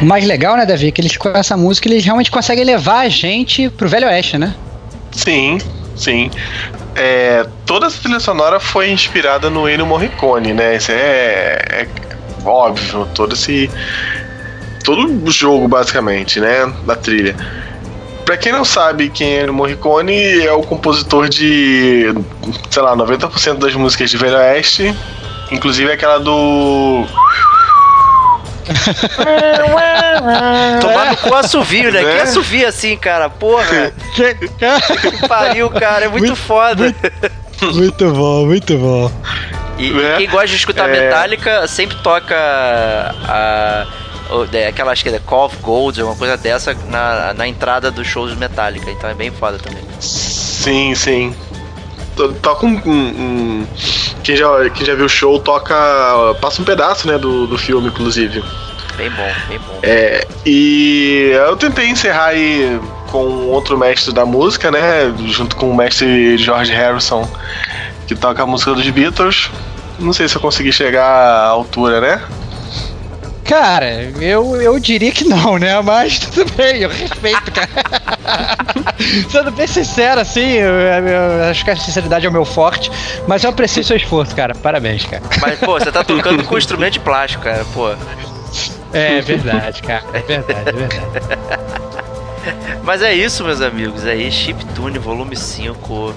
[0.07, 3.09] Mais legal, né, Davi, é que eles com essa música eles realmente conseguem levar a
[3.09, 4.55] gente pro Velho Oeste, né?
[5.11, 5.57] Sim,
[5.95, 6.31] sim.
[6.95, 10.77] É, toda essa trilha sonora foi inspirada no Ennio Morricone, né?
[10.77, 11.87] Isso é, é
[12.45, 13.07] óbvio.
[13.13, 13.69] Todo esse.
[14.83, 16.71] Todo o jogo, basicamente, né?
[16.85, 17.35] Da trilha.
[18.25, 22.13] Pra quem não sabe quem é Ennio Morricone, é o compositor de.
[22.69, 24.95] sei lá, 90% das músicas de Velho Oeste.
[25.51, 27.05] Inclusive aquela do.
[30.81, 32.01] Tomar no cu assovio, né?
[32.01, 32.15] Né?
[32.15, 33.29] Que assovio assim, cara?
[33.29, 36.05] Porra, que pariu, cara.
[36.05, 36.93] É muito, foda.
[37.73, 39.11] Muito bom, muito bom.
[39.77, 40.15] E, Né?
[40.15, 40.91] e quem gosta de escutar É.
[40.91, 43.85] Metallica sempre toca a,
[44.49, 48.07] de- aquela, acho que é Call of Gold, alguma coisa dessa, na, na entrada dos
[48.07, 48.89] shows de Metallica.
[48.89, 49.83] Então é bem foda também.
[49.99, 51.35] Sim, sim.
[52.15, 52.81] To- Toca um.
[52.85, 53.67] um- um-
[54.27, 55.73] Quem, já, quem já viu o show toca.
[56.41, 58.43] Passa um pedaço, né, do, do filme, inclusive.
[58.97, 59.79] Bem bom, bem bom.
[59.81, 62.77] É, e eu tentei encerrar aí
[63.09, 65.13] com outro mestre da música, né?
[65.27, 67.25] Junto com o mestre George Harrison,
[68.05, 69.49] que toca a música dos Beatles.
[69.97, 72.21] Não sei se eu consegui chegar à altura, né?
[73.47, 75.79] Cara, eu, eu diria que não, né?
[75.81, 77.69] Mas tudo bem, eu respeito, cara.
[79.31, 82.91] Sendo bem sincero, assim, eu, eu acho que a sinceridade é o meu forte,
[83.25, 84.53] mas eu aprecio seu esforço, cara.
[84.53, 85.23] Parabéns, cara.
[85.41, 87.95] Mas, pô, você tá tocando com instrumento de plástico, cara, pô.
[88.93, 90.03] É verdade, cara.
[90.13, 91.27] É verdade, é verdade.
[92.83, 94.05] Mas é isso, meus amigos.
[94.05, 96.13] Aí, Chiptune Volume 5.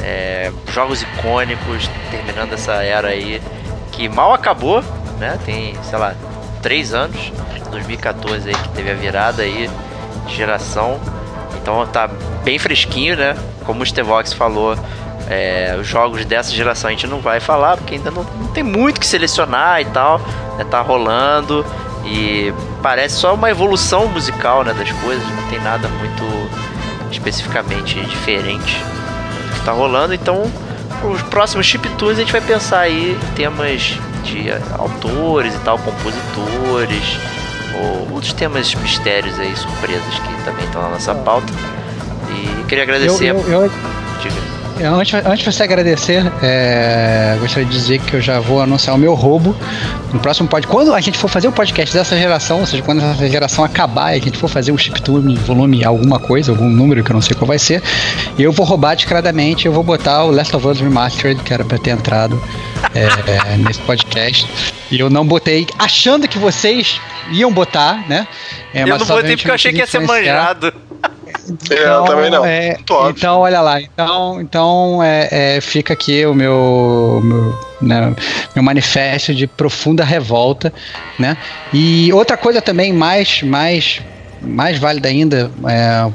[0.00, 3.40] é, jogos icônicos, terminando essa era aí
[3.92, 4.82] que mal acabou,
[5.18, 5.38] né?
[5.44, 6.14] Tem, sei lá,
[6.62, 7.32] três anos.
[7.70, 9.70] 2014 aí que teve a virada aí
[10.26, 10.98] de geração.
[11.60, 12.08] Então tá
[12.44, 13.36] bem fresquinho, né?
[13.64, 14.76] Como o Stevox falou,
[15.28, 18.62] é, os jogos dessa geração a gente não vai falar, porque ainda não, não tem
[18.62, 20.18] muito que selecionar e tal.
[20.56, 20.64] Né?
[20.64, 21.64] Tá rolando.
[22.04, 22.52] E
[22.82, 26.24] parece só uma evolução musical né, das coisas, não tem nada muito
[27.10, 30.14] especificamente diferente do que tá rolando.
[30.14, 30.50] Então,
[31.04, 33.98] os próximos chip tours a gente vai pensar aí em temas
[34.28, 37.18] de autores e tal, compositores,
[37.82, 41.52] ou outros temas mistérios aí, surpresas que também estão na nossa pauta.
[42.30, 43.26] E queria agradecer.
[43.30, 43.70] eu, eu, eu-
[44.84, 48.98] antes, antes de você agradecer, é, gostaria de dizer que eu já vou anunciar o
[48.98, 49.56] meu roubo
[50.12, 50.74] no próximo podcast.
[50.74, 54.14] Quando a gente for fazer o podcast dessa geração, ou seja, quando essa geração acabar
[54.14, 57.20] e a gente for fazer o chiptune volume alguma coisa, algum número que eu não
[57.20, 57.82] sei qual vai ser,
[58.38, 61.78] eu vou roubar descaradamente, eu vou botar o Last of Us Remastered, que era pra
[61.78, 62.40] ter entrado
[62.94, 64.46] é, nesse podcast.
[64.90, 67.00] E eu não botei, achando que vocês
[67.30, 68.26] iam botar, né?
[68.72, 70.56] É, eu não botei porque eu achei que ia ser influenciar.
[71.50, 71.74] Manjado.
[71.74, 72.44] eu também não.
[72.44, 73.14] é, Muito óbvio.
[73.16, 73.80] então, olha lá.
[73.80, 78.14] Então, então é, é, fica aqui o meu, meu, né,
[78.54, 80.72] meu manifesto de profunda revolta,
[81.18, 81.36] né?
[81.72, 84.00] E outra coisa também mais, mais,
[84.42, 86.10] mais válida ainda, é,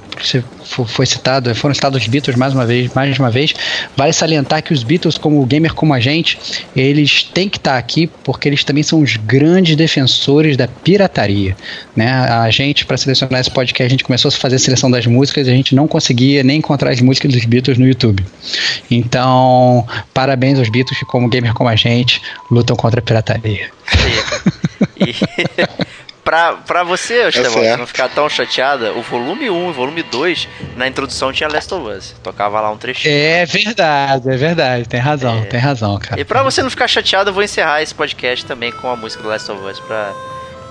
[0.64, 3.54] foi citado, foram citados os Beatles mais uma vez, mais uma vez.
[3.96, 6.40] Vale salientar que os Beatles, como gamer como a gente,
[6.76, 11.56] eles têm que estar aqui porque eles também são os grandes defensores da pirataria,
[11.96, 12.10] né?
[12.12, 15.48] A gente para selecionar esse podcast, a gente começou a fazer a seleção das músicas,
[15.48, 18.26] e a gente não conseguia nem encontrar as músicas dos Beatles no YouTube.
[18.90, 23.70] Então, parabéns aos Beatles que como gamer como a gente lutam contra a pirataria.
[24.98, 25.14] E
[26.24, 27.80] pra, pra você, Estevão, certo.
[27.80, 31.74] não ficar tão chateada, o volume 1 e o volume 2, na introdução tinha Last
[31.74, 32.16] of Us.
[32.24, 33.14] Tocava lá um trechinho.
[33.14, 36.20] É verdade, é verdade, tem razão, tem razão, cara.
[36.20, 39.22] E pra você não ficar chateado, eu vou encerrar esse podcast também com a música
[39.22, 40.14] do Last of Us pra,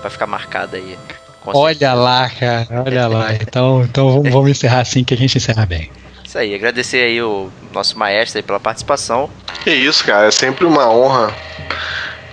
[0.01, 0.97] pra ficar marcada aí.
[1.45, 3.33] Olha lá, cara, olha lá.
[3.33, 5.91] Então, então vamos, vamos encerrar assim que a gente encerra bem.
[6.23, 9.29] Isso aí, agradecer aí o nosso maestro aí pela participação.
[9.63, 10.27] Que isso, cara.
[10.27, 11.33] É sempre uma honra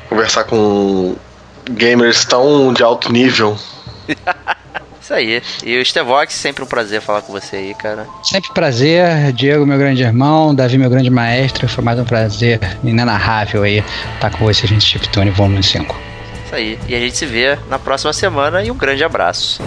[0.08, 1.16] conversar com
[1.70, 3.56] gamers tão de alto nível.
[5.00, 5.42] Isso aí.
[5.64, 8.06] E o Stevox, sempre um prazer falar com você aí, cara.
[8.22, 11.68] Sempre prazer, Diego, meu grande irmão, Davi, meu grande maestro.
[11.68, 13.82] Foi mais um prazer inenarrável aí
[14.14, 15.98] estar com vocês nesse Chiptune Volume 5.
[16.46, 16.78] Isso aí.
[16.86, 19.60] E a gente se vê na próxima semana e um grande abraço.